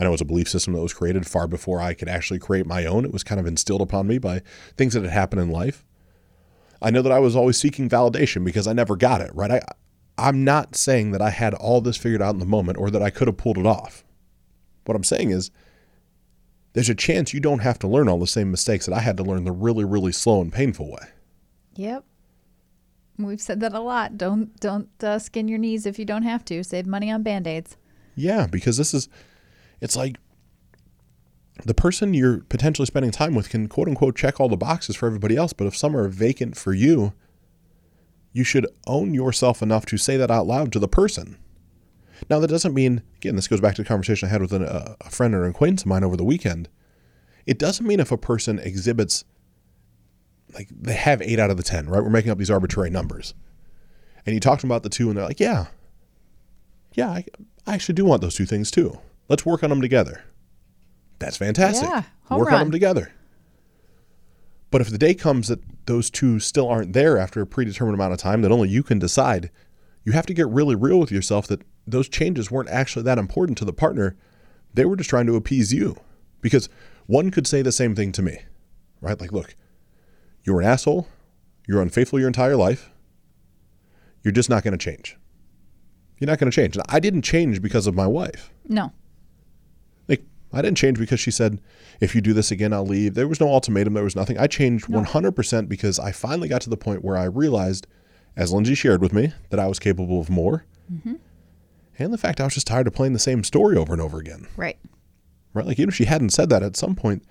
[0.00, 2.38] I know it was a belief system that was created far before I could actually
[2.38, 3.04] create my own.
[3.04, 4.40] It was kind of instilled upon me by
[4.76, 5.84] things that had happened in life.
[6.82, 9.50] I know that I was always seeking validation because I never got it, right?
[9.50, 9.60] I
[10.18, 13.02] I'm not saying that I had all this figured out in the moment or that
[13.02, 14.04] I could have pulled it off.
[14.84, 15.50] What I'm saying is
[16.74, 19.16] there's a chance you don't have to learn all the same mistakes that I had
[19.16, 21.08] to learn the really really slow and painful way.
[21.76, 22.04] Yep.
[23.18, 24.18] We've said that a lot.
[24.18, 26.64] Don't don't uh, skin your knees if you don't have to.
[26.64, 27.76] Save money on band-aids.
[28.14, 29.08] Yeah, because this is
[29.80, 30.16] it's like
[31.64, 35.06] the person you're potentially spending time with can quote unquote check all the boxes for
[35.06, 37.12] everybody else, but if some are vacant for you,
[38.32, 41.38] you should own yourself enough to say that out loud to the person.
[42.30, 44.62] Now, that doesn't mean, again, this goes back to the conversation I had with an,
[44.62, 46.68] a, a friend or an acquaintance of mine over the weekend.
[47.46, 49.24] It doesn't mean if a person exhibits,
[50.54, 52.02] like, they have eight out of the 10, right?
[52.02, 53.34] We're making up these arbitrary numbers.
[54.24, 55.66] And you talk to them about the two, and they're like, yeah,
[56.94, 57.24] yeah, I,
[57.66, 58.98] I actually do want those two things too.
[59.28, 60.22] Let's work on them together.
[61.22, 61.88] That's fantastic.
[61.88, 63.12] Yeah, work on them together.
[64.70, 68.12] But if the day comes that those two still aren't there after a predetermined amount
[68.12, 69.50] of time that only you can decide,
[70.04, 73.58] you have to get really real with yourself that those changes weren't actually that important
[73.58, 74.16] to the partner.
[74.72, 75.98] They were just trying to appease you.
[76.40, 76.68] Because
[77.06, 78.38] one could say the same thing to me,
[79.00, 79.20] right?
[79.20, 79.54] Like, look,
[80.42, 81.06] you're an asshole.
[81.68, 82.90] You're unfaithful your entire life.
[84.22, 85.16] You're just not going to change.
[86.18, 86.76] You're not going to change.
[86.76, 88.50] And I didn't change because of my wife.
[88.68, 88.92] No.
[90.52, 91.60] I didn't change because she said,
[92.00, 93.94] "If you do this again, I'll leave." There was no ultimatum.
[93.94, 94.38] There was nothing.
[94.38, 97.86] I changed one hundred percent because I finally got to the point where I realized,
[98.36, 101.14] as Lindsay shared with me, that I was capable of more, mm-hmm.
[101.98, 104.18] and the fact I was just tired of playing the same story over and over
[104.18, 104.46] again.
[104.56, 104.78] Right.
[105.54, 105.66] Right?
[105.66, 107.24] Like even if she hadn't said that at some point,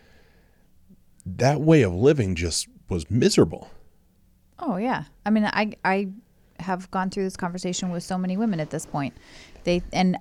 [1.26, 3.70] that way of living just was miserable.
[4.60, 5.06] Oh yeah.
[5.26, 6.10] I mean, I I
[6.60, 9.16] have gone through this conversation with so many women at this point.
[9.64, 10.18] They and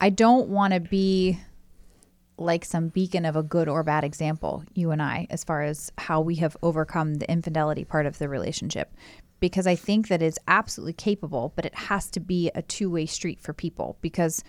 [0.00, 1.40] I don't want to be
[2.38, 5.90] like some beacon of a good or bad example, you and I, as far as
[5.98, 8.92] how we have overcome the infidelity part of the relationship.
[9.40, 13.06] Because I think that it's absolutely capable, but it has to be a two way
[13.06, 13.98] street for people.
[14.00, 14.42] Because,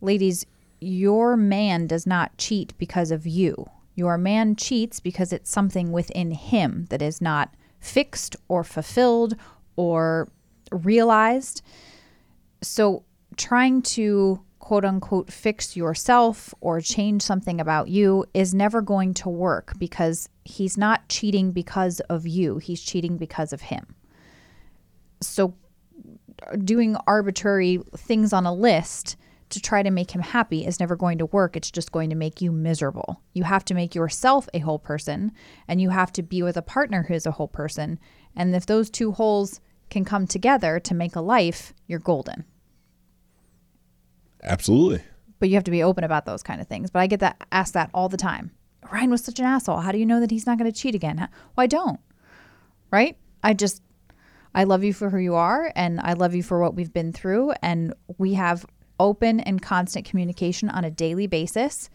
[0.00, 0.46] ladies,
[0.80, 3.68] your man does not cheat because of you.
[3.94, 9.36] Your man cheats because it's something within him that is not fixed or fulfilled
[9.76, 10.28] or
[10.70, 11.62] realized.
[12.62, 13.04] So,
[13.36, 19.28] trying to quote unquote fix yourself or change something about you is never going to
[19.28, 23.96] work because he's not cheating because of you, he's cheating because of him.
[25.20, 25.54] So,
[26.64, 29.16] doing arbitrary things on a list
[29.50, 31.56] to try to make him happy is never going to work.
[31.56, 33.20] It's just going to make you miserable.
[33.32, 35.32] You have to make yourself a whole person
[35.66, 37.98] and you have to be with a partner who's a whole person.
[38.36, 42.44] And if those two wholes can come together to make a life, you're golden.
[44.42, 45.02] Absolutely.
[45.38, 46.90] But you have to be open about those kind of things.
[46.90, 48.52] But I get that asked that all the time.
[48.92, 49.78] Ryan was such an asshole.
[49.78, 51.16] How do you know that he's not going to cheat again?
[51.18, 52.00] Well, I don't.
[52.90, 53.16] Right?
[53.42, 53.82] I just
[54.54, 57.12] I love you for who you are and I love you for what we've been
[57.12, 58.66] through and we have
[59.00, 61.88] open and constant communication on a daily basis.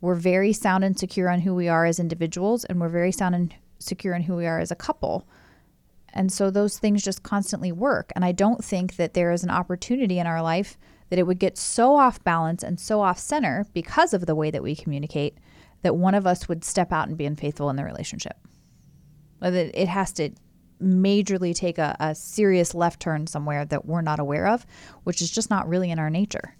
[0.00, 3.34] We're very sound and secure on who we are as individuals and we're very sound
[3.34, 5.28] and secure in who we are as a couple.
[6.14, 8.10] And so those things just constantly work.
[8.16, 10.78] And I don't think that there is an opportunity in our life
[11.10, 14.50] that it would get so off balance and so off center because of the way
[14.50, 15.38] that we communicate
[15.82, 18.36] that one of us would step out and be unfaithful in the relationship.
[19.40, 20.30] It has to
[20.82, 24.66] majorly take a, a serious left turn somewhere that we're not aware of,
[25.04, 26.56] which is just not really in our nature.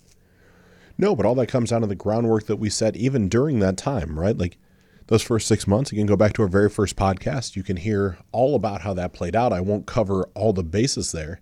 [0.96, 3.76] No, but all that comes down to the groundwork that we set even during that
[3.76, 4.37] time, right?
[4.37, 4.58] Like
[5.06, 7.56] those first six months, you can go back to our very first podcast.
[7.56, 9.52] You can hear all about how that played out.
[9.52, 11.40] I won't cover all the bases there.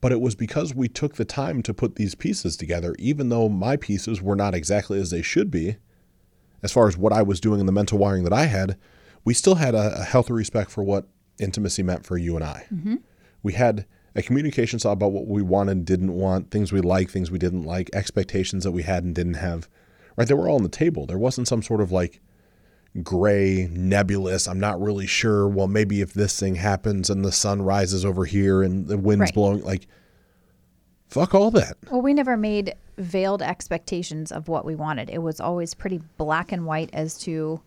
[0.00, 3.48] But it was because we took the time to put these pieces together, even though
[3.48, 5.76] my pieces were not exactly as they should be,
[6.62, 8.78] as far as what I was doing in the mental wiring that I had,
[9.24, 11.06] we still had a, a healthy respect for what
[11.38, 12.66] intimacy meant for you and I.
[12.72, 12.96] Mm-hmm.
[13.42, 17.30] We had a communication saw about what we wanted, didn't want, things we liked, things
[17.30, 19.68] we didn't like, expectations that we had and didn't have.
[20.16, 20.26] Right?
[20.26, 21.06] They were all on the table.
[21.06, 22.20] There wasn't some sort of like
[23.02, 25.48] gray, nebulous, I'm not really sure.
[25.48, 29.20] Well, maybe if this thing happens and the sun rises over here and the wind's
[29.20, 29.34] right.
[29.34, 29.86] blowing, like,
[31.08, 31.76] fuck all that.
[31.90, 35.10] Well, we never made veiled expectations of what we wanted.
[35.10, 37.60] It was always pretty black and white as to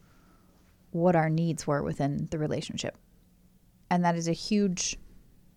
[0.92, 2.98] what our needs were within the relationship.
[3.92, 4.98] And that is a huge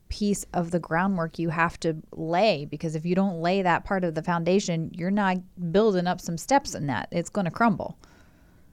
[0.09, 4.05] piece of the groundwork you have to lay because if you don't lay that part
[4.05, 5.39] of the foundation, you're not
[5.73, 7.09] building up some steps in that.
[7.11, 7.97] It's going to crumble.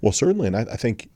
[0.01, 0.47] Well, certainly.
[0.47, 1.09] And I, I, think,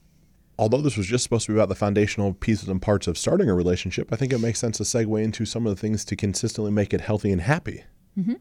[0.58, 3.50] although this was just supposed to be about the foundational pieces and parts of starting
[3.50, 6.16] a relationship, I think it makes sense to segue into some of the things to
[6.16, 7.84] consistently make it healthy and happy.
[8.18, 8.34] Mm-hmm.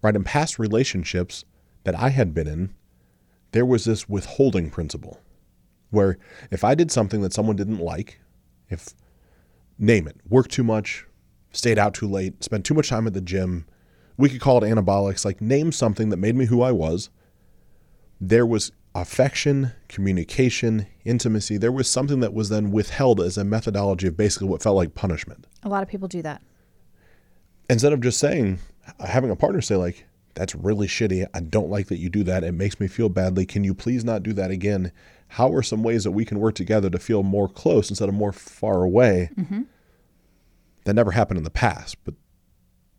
[0.00, 0.16] Right.
[0.16, 1.44] In past relationships
[1.84, 2.74] that I had been in,
[3.52, 5.20] there was this withholding principle
[5.90, 6.18] where
[6.50, 8.18] if I did something that someone didn't like,
[8.68, 8.88] if,
[9.78, 11.06] name it, worked too much,
[11.52, 13.66] stayed out too late, spent too much time at the gym,
[14.16, 17.10] we could call it anabolics, like name something that made me who I was.
[18.20, 24.06] There was affection, communication, intimacy, there was something that was then withheld as a methodology
[24.06, 25.46] of basically what felt like punishment.
[25.62, 26.42] A lot of people do that.
[27.70, 28.58] Instead of just saying,
[29.00, 31.26] having a partner say, like, that's really shitty.
[31.34, 32.44] I don't like that you do that.
[32.44, 33.46] It makes me feel badly.
[33.46, 34.92] Can you please not do that again?
[35.28, 38.14] How are some ways that we can work together to feel more close instead of
[38.14, 39.30] more far away?
[39.38, 39.62] Mm-hmm.
[40.84, 42.14] That never happened in the past, but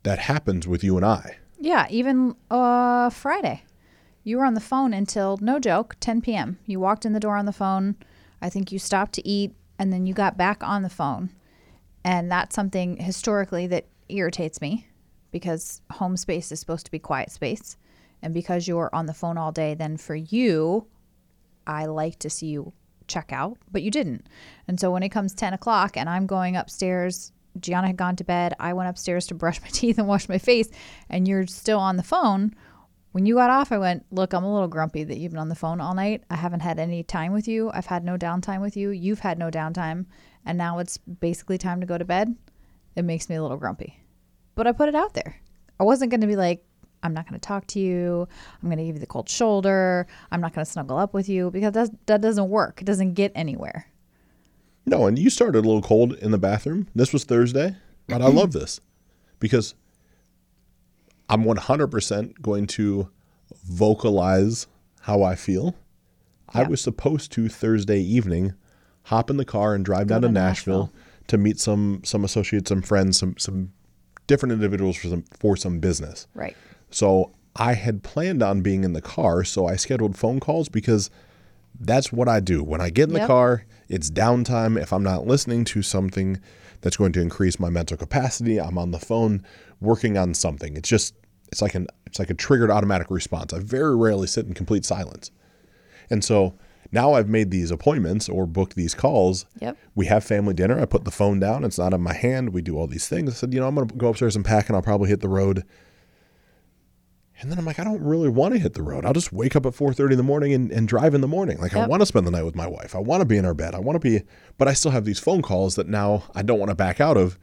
[0.03, 1.38] that happens with you and I.
[1.60, 3.63] Yeah, even uh, Friday.
[4.23, 6.57] You were on the phone until, no joke, 10 p.m.
[6.65, 7.95] You walked in the door on the phone.
[8.41, 11.31] I think you stopped to eat, and then you got back on the phone.
[12.05, 14.88] And that's something historically that irritates me
[15.31, 17.77] because home space is supposed to be quiet space.
[18.21, 20.88] And because you're on the phone all day, then for you,
[21.67, 22.71] I like to see you
[23.07, 24.27] check out, but you didn't.
[24.67, 28.23] And so when it comes 10 o'clock and I'm going upstairs, Gianna had gone to
[28.23, 30.69] bed, I went upstairs to brush my teeth and wash my face,
[31.09, 32.55] and you're still on the phone
[33.13, 35.49] when you got off, I went, Look, I'm a little grumpy that you've been on
[35.49, 36.23] the phone all night.
[36.30, 37.71] I haven't had any time with you.
[37.73, 38.89] I've had no downtime with you.
[38.89, 40.08] You've had no downtime.
[40.45, 42.36] And now it's basically time to go to bed.
[42.95, 43.99] It makes me a little grumpy.
[44.56, 45.39] But I put it out there.
[45.80, 46.65] I wasn't going to be like,
[47.04, 48.28] I'm not going to talk to you.
[48.62, 50.08] I'm going to give you the cold shoulder.
[50.32, 52.82] I'm not going to snuggle up with you because that, that doesn't work.
[52.82, 53.88] It doesn't get anywhere.
[54.86, 56.88] No, and you started a little cold in the bathroom.
[56.95, 57.76] This was Thursday,
[58.08, 58.82] but I love this
[59.39, 59.76] because
[61.29, 63.09] I'm 100% going to
[63.65, 64.67] vocalize
[65.01, 65.75] how I feel.
[66.53, 66.62] Yeah.
[66.62, 68.53] I was supposed to Thursday evening
[69.03, 72.01] hop in the car and drive Go down to, to Nashville, Nashville, to meet some
[72.03, 73.71] some associates, some friends, some some
[74.27, 76.27] different individuals for some for some business.
[76.33, 76.55] Right.
[76.89, 81.09] So I had planned on being in the car, so I scheduled phone calls because
[81.79, 82.63] that's what I do.
[82.63, 84.81] When I get in the car, it's downtime.
[84.81, 86.39] If I'm not listening to something
[86.81, 89.43] that's going to increase my mental capacity, I'm on the phone
[89.83, 90.75] working on something.
[90.75, 91.13] It's just
[91.51, 93.53] it's like an it's like a triggered automatic response.
[93.53, 95.31] I very rarely sit in complete silence.
[96.09, 96.55] And so
[96.91, 99.45] now I've made these appointments or booked these calls.
[99.59, 99.77] Yep.
[99.95, 100.79] We have family dinner.
[100.79, 101.63] I put the phone down.
[101.63, 102.53] It's not in my hand.
[102.53, 103.31] We do all these things.
[103.31, 105.21] I said, you know, I'm going to go upstairs and pack and I'll probably hit
[105.21, 105.63] the road.
[107.41, 109.05] And then I'm like, I don't really want to hit the road.
[109.05, 111.59] I'll just wake up at 4:30 in the morning and, and drive in the morning.
[111.59, 112.95] Like I want to spend the night with my wife.
[112.95, 113.75] I want to be in our bed.
[113.75, 114.23] I want to be,
[114.57, 117.17] but I still have these phone calls that now I don't want to back out
[117.17, 117.37] of.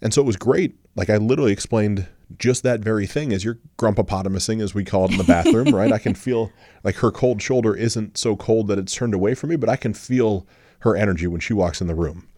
[0.00, 0.76] And so it was great.
[0.96, 2.06] Like I literally explained
[2.38, 5.92] just that very thing as you're grumpopotamusing, as we call it in the bathroom, right?
[5.92, 6.52] I can feel
[6.84, 9.76] like her cold shoulder isn't so cold that it's turned away from me, but I
[9.76, 10.46] can feel
[10.80, 12.28] her energy when she walks in the room.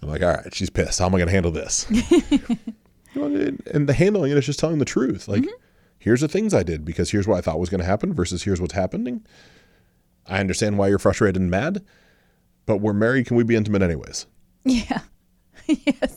[0.00, 0.98] I'm like, all right, she's pissed.
[0.98, 1.86] How am I going to handle this?
[3.14, 5.28] And- and the handling it is just telling the truth.
[5.28, 5.62] Like, mm-hmm.
[5.98, 8.44] here's the things I did because here's what I thought was going to happen versus
[8.44, 9.26] here's what's happening.
[10.26, 11.84] I understand why you're frustrated and mad,
[12.64, 13.26] but we're married.
[13.26, 14.26] Can we be intimate anyways?
[14.64, 15.00] Yeah.
[15.66, 16.16] yes.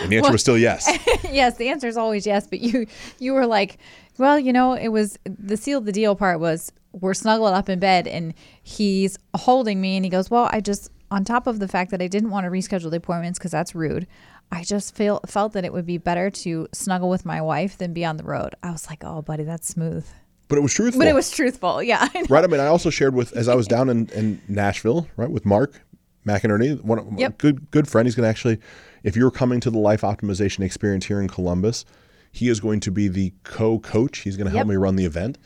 [0.00, 0.88] And the answer was still yes.
[1.30, 2.86] yes, the answer is always yes, but you
[3.18, 3.78] you were like,
[4.18, 7.68] well, you know, it was the seal of the deal part was we're snuggled up
[7.68, 11.58] in bed and he's holding me and he goes, "Well, I just on top of
[11.58, 14.06] the fact that I didn't want to reschedule the appointments because that's rude,
[14.50, 17.92] I just feel felt that it would be better to snuggle with my wife than
[17.92, 20.06] be on the road." I was like, "Oh, buddy, that's smooth."
[20.48, 20.98] But it was truthful.
[20.98, 21.80] But it was truthful.
[21.80, 22.08] Yeah.
[22.12, 22.42] I right.
[22.42, 25.46] I mean, I also shared with as I was down in, in Nashville, right, with
[25.46, 25.80] Mark
[26.26, 27.38] McInerney, one of Yep.
[27.38, 28.06] good good friend.
[28.06, 28.58] He's going to actually,
[29.02, 31.84] if you're coming to the life optimization experience here in Columbus,
[32.30, 34.18] he is going to be the co-coach.
[34.18, 34.66] He's going to help Yep.
[34.68, 35.38] me run the event.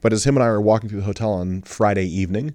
[0.00, 2.54] But as him and I were walking through the hotel on Friday evening,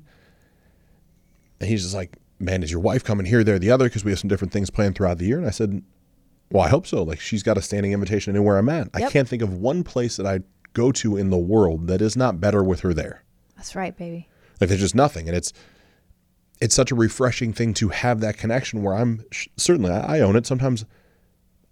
[1.60, 4.12] and he's just like, "Man, is your wife coming here, there, the other?" Because we
[4.12, 5.38] have some different things planned throughout the year.
[5.38, 5.82] And I said,
[6.52, 7.04] "Well, I hope so.
[7.04, 8.90] Like, she's got a standing invitation anywhere I'm at.
[8.94, 10.40] I can't think of one place that I
[10.74, 13.24] go to in the world that is not better with her there."
[13.56, 14.28] That's right, baby.
[14.60, 15.52] Like there's just nothing, and it's
[16.64, 18.84] it's such a refreshing thing to have that connection.
[18.84, 19.26] Where I'm
[19.58, 20.46] certainly I, I own it.
[20.46, 20.86] Sometimes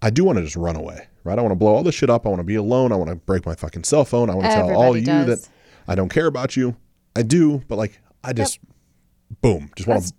[0.02, 1.38] I do want to just run away, right?
[1.38, 2.26] I want to blow all this shit up.
[2.26, 2.92] I want to be alone.
[2.92, 4.28] I want to break my fucking cell phone.
[4.28, 5.48] I want to tell all Everybody you that
[5.88, 6.76] I don't care about you.
[7.16, 8.58] I do, but like I just
[9.40, 10.12] boom, just want to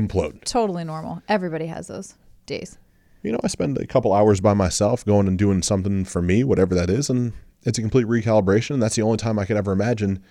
[0.00, 0.44] implode.
[0.44, 1.22] Totally normal.
[1.28, 2.14] Everybody has those
[2.46, 2.78] days.
[3.24, 6.44] You know, I spend a couple hours by myself going and doing something for me,
[6.44, 7.32] whatever that is, and
[7.64, 8.74] it's a complete recalibration.
[8.74, 10.22] And that's the only time I could ever imagine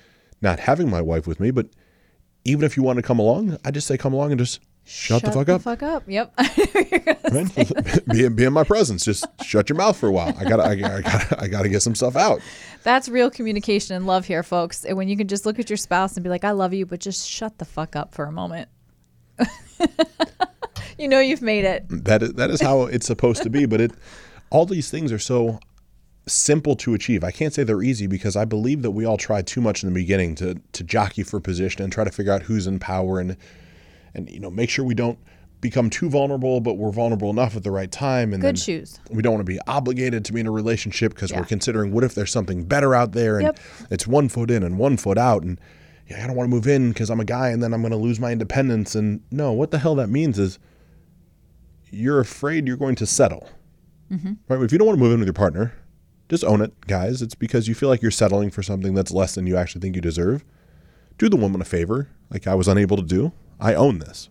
[0.42, 1.52] not having my wife with me.
[1.52, 1.68] But
[2.46, 5.22] even if you want to come along, I just say come along and just shut,
[5.22, 5.62] the fuck up.
[5.62, 6.04] fuck up.
[6.08, 6.34] Yep.
[7.32, 8.06] right?
[8.12, 9.06] be, in, be in my presence.
[9.06, 10.34] Just shut your mouth for a while.
[10.40, 12.42] I gotta, I, gotta- I gotta, I gotta get some stuff out.
[12.84, 14.86] That's real communication and love here, folks.
[14.86, 16.86] And When you can just look at your spouse and be like, I love you,
[16.86, 18.70] but just shut the fuck up for a moment.
[20.98, 21.86] you know you've made it.
[21.90, 23.66] That is, that is how it's supposed to be.
[23.66, 23.92] But it,
[24.50, 25.60] all these things are so
[26.30, 27.24] simple to achieve.
[27.24, 29.90] I can't say they're easy because I believe that we all try too much in
[29.90, 33.20] the beginning to to jockey for position and try to figure out who's in power
[33.20, 33.36] and
[34.16, 35.20] and you know make sure we don't
[35.62, 38.32] become too vulnerable, but we're vulnerable enough at the right time.
[38.34, 38.98] And Good then shoes.
[39.12, 41.40] we don't want to be obligated to be in a relationship because Yeah.
[41.40, 43.60] we're considering what if there's something better out there and Yep.
[43.92, 45.60] it's one foot in and one foot out and
[46.08, 47.92] yeah, I don't want to move in because I'm a guy and then I'm going
[47.92, 50.60] to lose my independence and no, what the hell that means is
[51.92, 53.50] you're afraid you're going to settle.
[54.12, 54.34] Mm-hmm.
[54.48, 54.62] Right?
[54.62, 55.74] If you don't want to move in with your partner,
[56.30, 57.22] just own it, guys.
[57.22, 59.96] It's because you feel like you're settling for something that's less than you actually think
[59.96, 60.46] you deserve.
[61.18, 63.34] Do the woman a favor, like I was unable to do.
[63.60, 64.30] I own this.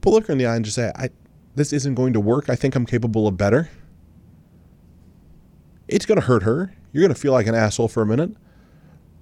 [0.00, 1.10] Pull look her in the eye and just say, I
[1.54, 2.48] this isn't going to work.
[2.48, 3.70] I think I'm capable of better.
[5.86, 6.74] It's going to hurt her.
[6.92, 8.34] You're going to feel like an asshole for a minute.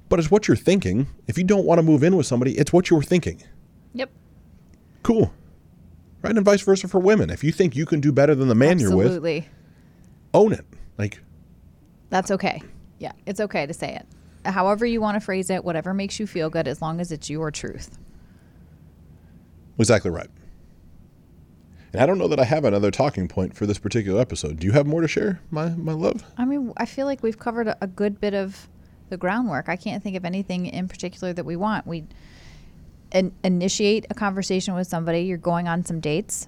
[0.09, 1.09] But it's what you're thinking.
[1.27, 3.43] If you don't want to move in with somebody, it's what you're thinking.
[3.95, 4.11] Yep.
[5.03, 5.33] Cool.
[6.23, 6.37] Right?
[6.37, 7.31] And vice versa for women.
[7.31, 9.49] If you think you can do better than the man you're with, Absolutely.
[10.35, 10.65] own it.
[10.99, 11.21] Like,
[12.11, 12.63] That's okay.
[12.99, 14.07] Yeah, it's okay to say it.
[14.49, 17.31] However you want to phrase it, whatever makes you feel good, as long as it's
[17.31, 17.99] your truth.
[19.79, 20.29] exactly right.
[21.93, 24.61] And I don't know that I have another talking point for this particular episode.
[24.61, 26.23] Do you have more to share, my, my love?
[26.37, 28.69] I mean, I feel like we've covered a, a good bit of
[29.09, 29.69] the groundwork.
[29.69, 31.87] I can't think of anything in particular that we want.
[31.87, 32.05] We
[33.13, 35.23] in, initiate a conversation with somebody.
[35.23, 36.47] You're going on some dates.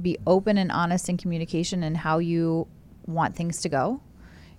[0.00, 2.68] Be open and honest in communication and how you
[3.06, 4.00] want things to go.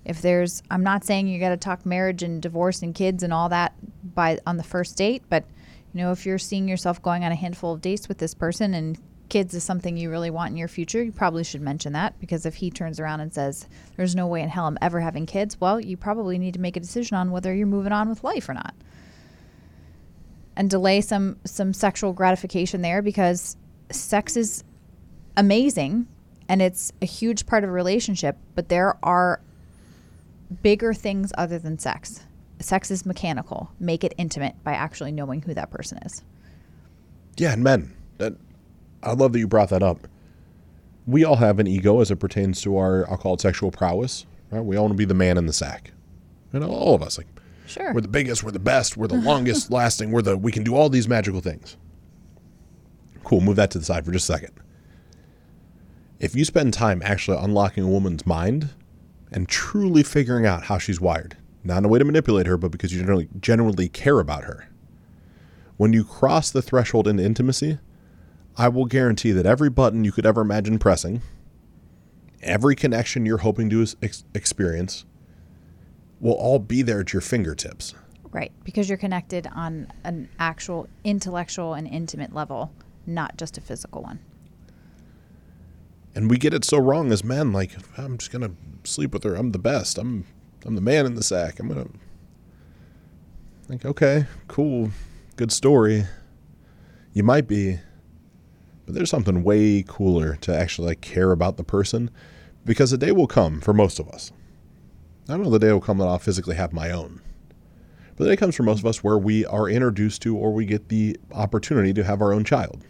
[0.05, 3.33] If there's, I'm not saying you got to talk marriage and divorce and kids and
[3.33, 3.73] all that
[4.15, 5.45] by on the first date, but
[5.93, 8.73] you know, if you're seeing yourself going on a handful of dates with this person
[8.73, 8.99] and
[9.29, 12.45] kids is something you really want in your future, you probably should mention that because
[12.45, 15.59] if he turns around and says, There's no way in hell I'm ever having kids,
[15.59, 18.49] well, you probably need to make a decision on whether you're moving on with life
[18.49, 18.73] or not.
[20.55, 23.57] And delay some some sexual gratification there because
[23.91, 24.63] sex is
[25.37, 26.07] amazing
[26.49, 29.41] and it's a huge part of a relationship, but there are
[30.61, 32.21] bigger things other than sex.
[32.59, 33.71] Sex is mechanical.
[33.79, 36.23] Make it intimate by actually knowing who that person is.
[37.37, 37.93] Yeah, and men.
[38.19, 38.33] That
[39.01, 40.07] I love that you brought that up.
[41.05, 44.25] We all have an ego as it pertains to our I'll call it sexual prowess.
[44.51, 44.63] Right?
[44.63, 45.91] We all want to be the man in the sack.
[46.53, 47.27] You know, all of us like
[47.65, 47.93] Sure.
[47.93, 50.75] we're the biggest, we're the best, we're the longest lasting, we're the we can do
[50.75, 51.75] all these magical things.
[53.23, 54.53] Cool, move that to the side for just a second.
[56.19, 58.69] If you spend time actually unlocking a woman's mind
[59.33, 62.71] and truly figuring out how she's wired, not in a way to manipulate her, but
[62.71, 64.69] because you generally genuinely care about her.
[65.77, 67.79] When you cross the threshold into intimacy,
[68.55, 71.21] I will guarantee that every button you could ever imagine pressing,
[72.41, 75.05] every connection you're hoping to ex- experience,
[76.19, 77.95] will all be there at your fingertips.
[78.31, 82.71] Right, because you're connected on an actual intellectual and intimate level,
[83.05, 84.19] not just a physical one.
[86.15, 87.51] And we get it so wrong as men.
[87.51, 88.51] Like, I'm just gonna
[88.83, 89.35] sleep with her.
[89.35, 89.97] I'm the best.
[89.97, 90.25] I'm
[90.65, 91.59] I'm the man in the sack.
[91.59, 91.87] I'm gonna.
[93.69, 94.91] Like, okay, cool,
[95.37, 96.05] good story.
[97.13, 97.79] You might be,
[98.85, 102.09] but there's something way cooler to actually like care about the person,
[102.65, 104.31] because the day will come for most of us.
[105.29, 107.21] I don't know the day will come that I'll physically have my own.
[108.15, 110.65] But the day comes for most of us where we are introduced to or we
[110.65, 112.83] get the opportunity to have our own child.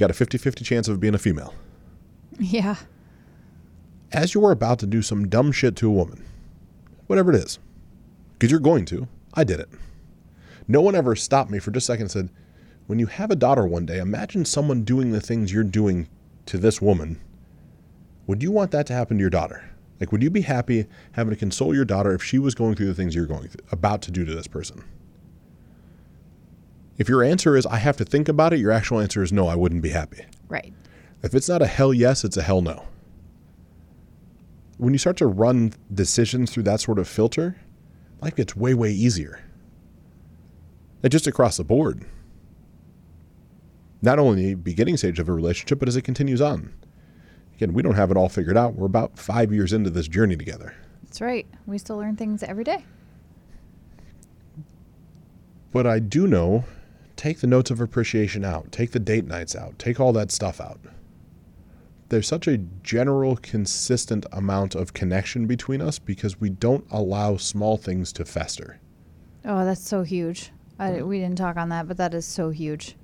[0.00, 1.52] You got a 50 50 chance of being a female.
[2.38, 2.76] Yeah.
[4.12, 6.24] As you're about to do some dumb shit to a woman,
[7.06, 7.58] whatever it is,
[8.32, 9.68] because you're going to, I did it.
[10.66, 12.30] No one ever stopped me for just a second and said,
[12.86, 16.08] when you have a daughter one day, imagine someone doing the things you're doing
[16.46, 17.20] to this woman.
[18.26, 19.68] Would you want that to happen to your daughter?
[20.00, 22.86] Like, would you be happy having to console your daughter if she was going through
[22.86, 24.82] the things you're going through, about to do to this person?
[27.00, 29.48] If your answer is, I have to think about it, your actual answer is, no,
[29.48, 30.22] I wouldn't be happy.
[30.50, 30.74] Right.
[31.22, 32.84] If it's not a hell yes, it's a hell no.
[34.76, 37.56] When you start to run decisions through that sort of filter,
[38.20, 39.42] life gets way, way easier.
[41.02, 42.04] And just across the board.
[44.02, 46.70] Not only the beginning stage of a relationship, but as it continues on.
[47.54, 48.74] Again, we don't have it all figured out.
[48.74, 50.74] We're about five years into this journey together.
[51.04, 51.46] That's right.
[51.66, 52.84] We still learn things every day.
[55.72, 56.66] But I do know
[57.20, 60.58] take the notes of appreciation out, take the date nights out, take all that stuff
[60.58, 60.80] out.
[62.08, 67.76] There's such a general, consistent amount of connection between us because we don't allow small
[67.76, 68.80] things to fester.
[69.44, 70.50] Oh, that's so huge.
[70.78, 72.96] I, we didn't talk on that, but that is so huge.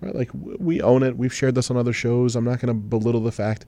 [0.00, 0.14] Right?
[0.14, 1.18] Like we own it.
[1.18, 2.36] We've shared this on other shows.
[2.36, 3.66] I'm not going to belittle the fact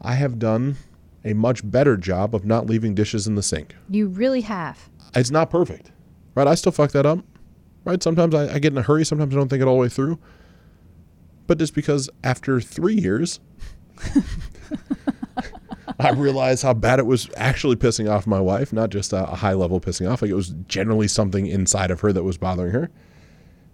[0.00, 0.76] I have done
[1.24, 3.74] a much better job of not leaving dishes in the sink.
[3.90, 4.88] You really have.
[5.16, 5.90] It's not perfect,
[6.36, 6.46] right?
[6.46, 7.24] I still fuck that up,
[7.84, 8.02] right?
[8.02, 9.04] Sometimes I, I get in a hurry.
[9.04, 10.18] Sometimes I don't think it all the way through.
[11.46, 13.40] But just because after three years,
[15.98, 19.34] I realized how bad it was actually pissing off my wife, not just a, a
[19.34, 20.22] high level pissing off.
[20.22, 22.90] Like it was generally something inside of her that was bothering her.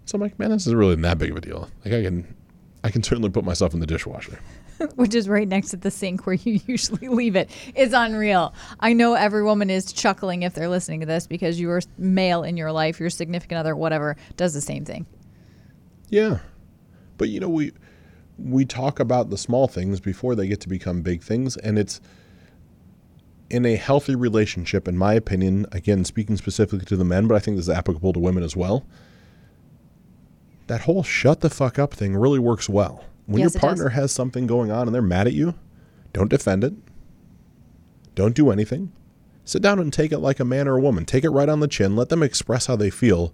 [0.05, 1.69] So I'm like, man, this isn't really that big of a deal.
[1.83, 2.35] Like I can,
[2.83, 4.39] I can certainly put myself in the dishwasher.
[4.95, 7.35] Which is right next to the sink where you usually leave.
[7.35, 8.53] It's unreal.
[8.79, 12.57] I know every woman is chuckling if they're listening to this because your male in
[12.57, 15.05] your life, your significant other, whatever, does the same thing.
[16.09, 16.39] Yeah.
[17.17, 17.71] But you know, we
[18.37, 22.01] we talk about the small things before they get to become big things and it's
[23.49, 27.39] in a healthy relationship in my opinion, again speaking specifically to the men, but I
[27.39, 28.85] think this is applicable to women as well.
[30.67, 33.05] That whole shut the fuck up thing really works well.
[33.25, 35.55] When Yes, your partner has something going on and they're mad at you,
[36.13, 36.73] don't defend it.
[38.13, 38.91] Don't do anything.
[39.43, 41.05] Sit down and take it like a man or a woman.
[41.05, 41.95] Take it right on the chin.
[41.95, 43.33] Let them express how they feel.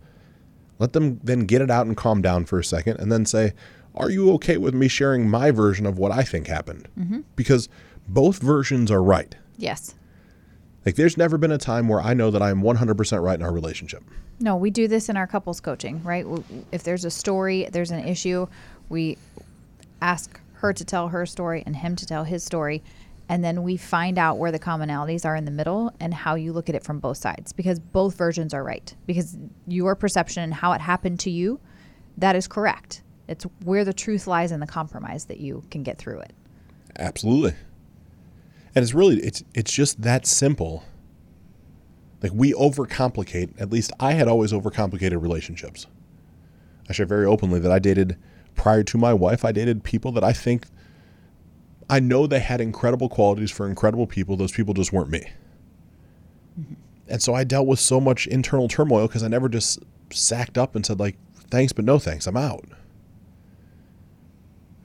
[0.80, 3.54] Let them then get it out and calm down for a second and then say,
[3.96, 6.88] Are you okay with me sharing my version of what I think happened?
[7.00, 7.22] Mm-hmm.
[7.36, 7.70] Because
[8.08, 9.36] both versions are right.
[9.58, 9.96] Yes.
[10.86, 13.46] Like, there's never been a time where I know that I am 100% right in
[13.46, 14.04] our relationship.
[14.40, 16.26] No, we do this in our couples coaching, right?
[16.72, 18.48] If there's a story, there's an issue,
[18.90, 19.20] we
[20.02, 22.84] ask her to tell her story and him to tell his story.
[23.30, 26.52] And then we find out where the commonalities are in the middle and how you
[26.52, 28.94] look at it from both sides because both versions are right.
[29.06, 29.38] Because
[29.68, 31.60] your perception and how it happened to you,
[32.18, 33.04] that is correct.
[33.28, 36.34] It's where the truth lies in the compromise that you can get through it.
[37.00, 37.54] Absolutely.
[38.76, 40.84] And it's really it's it's just that simple.
[42.22, 45.88] Like we overcomplicate, at least I had always overcomplicated relationships.
[46.90, 48.18] I share very openly that I dated
[48.56, 50.66] prior to my wife, I dated people that I think
[51.90, 54.38] I know they had incredible qualities for incredible people.
[54.38, 55.30] Those people just weren't me.
[57.08, 59.80] And so I dealt with so much internal turmoil because I never just
[60.10, 61.18] sacked up and said like,
[61.50, 62.28] thanks, but no thanks.
[62.28, 62.64] I'm out.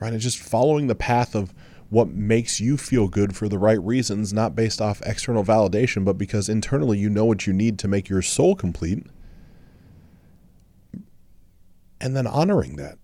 [0.00, 0.12] Right?
[0.12, 1.54] And just following the path of
[1.88, 6.18] what makes you feel good for the right reasons, not based off external validation, but
[6.18, 9.06] because internally you know what you need to make your soul complete.
[12.00, 12.98] And then honoring that.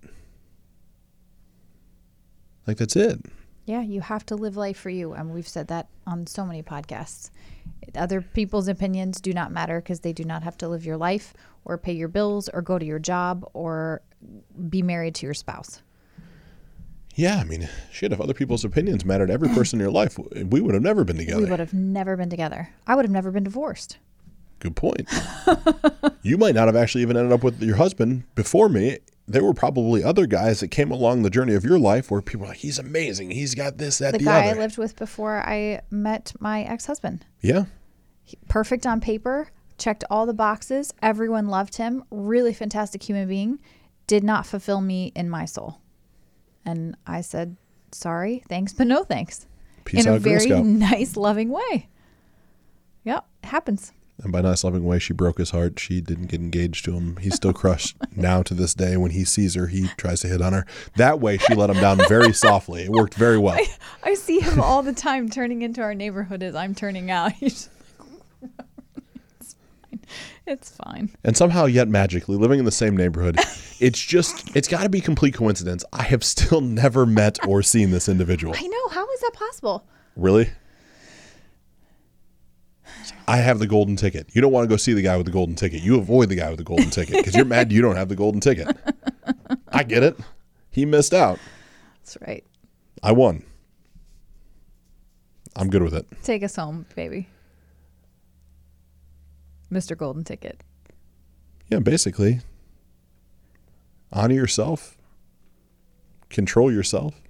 [2.67, 3.21] Like, that's it.
[3.65, 5.13] Yeah, you have to live life for you.
[5.13, 7.31] And we've said that on so many podcasts.
[7.95, 11.35] Other people's opinions do not matter because they do not have to live your life
[11.65, 14.03] or pay your bills or go to your job or
[14.69, 15.83] be married to your spouse.
[17.15, 20.61] Yeah, I mean, shit, if other people's opinions mattered every person in your life, we
[20.61, 21.43] would have never been together.
[21.43, 22.71] We would have never been together.
[22.87, 23.99] I would have never been divorced.
[24.61, 25.13] Good point.
[26.23, 28.99] you might not have actually even ended up with your husband before me.
[29.29, 32.43] There were probably other guys that came along the journey of your life where people
[32.43, 33.31] were like, he's amazing.
[33.31, 34.59] He's got this, that, The, the, guy other.
[34.59, 37.25] I lived with before I met my ex husband.
[37.41, 37.65] yeah.
[38.49, 40.95] Perfect on paper, checked all the boxes.
[41.03, 42.03] Everyone loved him.
[42.11, 43.59] Really fantastic human being.
[44.07, 45.81] Did not fulfill me in my soul.
[46.65, 47.57] And I said,
[47.91, 49.47] sorry, thanks, but no thanks.
[49.85, 51.89] Peace in a out, Girl very nice, loving way.
[53.05, 53.93] Yep, it happens.
[54.23, 55.79] And by nice loving way, she broke his heart.
[55.81, 57.17] She didn't get engaged to him.
[57.17, 58.97] He's still crushed now to this day.
[58.97, 60.67] When he sees her, he tries to hit on her.
[60.97, 62.85] That way, she let him down very softly.
[62.85, 63.59] It worked very well.
[64.05, 67.33] I see him all the time turning into our neighborhood as I'm turning out.
[67.41, 68.51] He's like,
[69.41, 70.01] it's fine.
[70.47, 71.11] It's fine.
[71.25, 73.39] And somehow, yet magically, living in the same neighborhood,
[73.81, 75.85] it's just, it's got to be complete coincidence.
[75.93, 78.55] I have still never met or seen this individual.
[78.57, 78.89] I know.
[78.91, 79.85] How is that possible?
[80.15, 80.51] Really?
[83.27, 84.29] I have the golden ticket.
[84.33, 85.83] You don't want to go see the guy with the golden ticket.
[85.83, 88.17] You avoid the guy with the golden ticket because you're mad you don't have the
[88.17, 88.77] golden ticket.
[89.69, 90.19] I get it.
[90.71, 91.39] He missed out.
[92.01, 92.45] That's right.
[93.03, 93.45] I won.
[95.57, 96.07] I'm good with it.
[96.23, 97.29] Take us home, baby.
[99.71, 99.97] Mr.
[99.97, 100.61] Golden Ticket.
[101.69, 102.41] Yeah, basically.
[104.13, 104.97] Honor yourself.
[106.29, 107.21] Control yourself.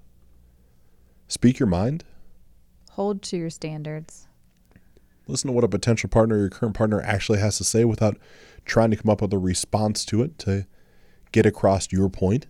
[1.28, 2.04] Speak your mind.
[2.90, 4.26] Hold to your standards.
[5.26, 8.18] Listen to what a potential partner or your current partner actually has to say without
[8.64, 10.66] trying to come up with a response to it to
[11.30, 12.46] get across your point.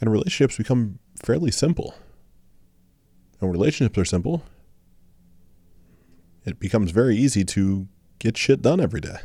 [0.00, 1.94] And relationships become fairly simple.
[3.40, 4.42] And relationships are simple,
[6.44, 7.86] it becomes very easy to
[8.18, 9.18] get shit done every day.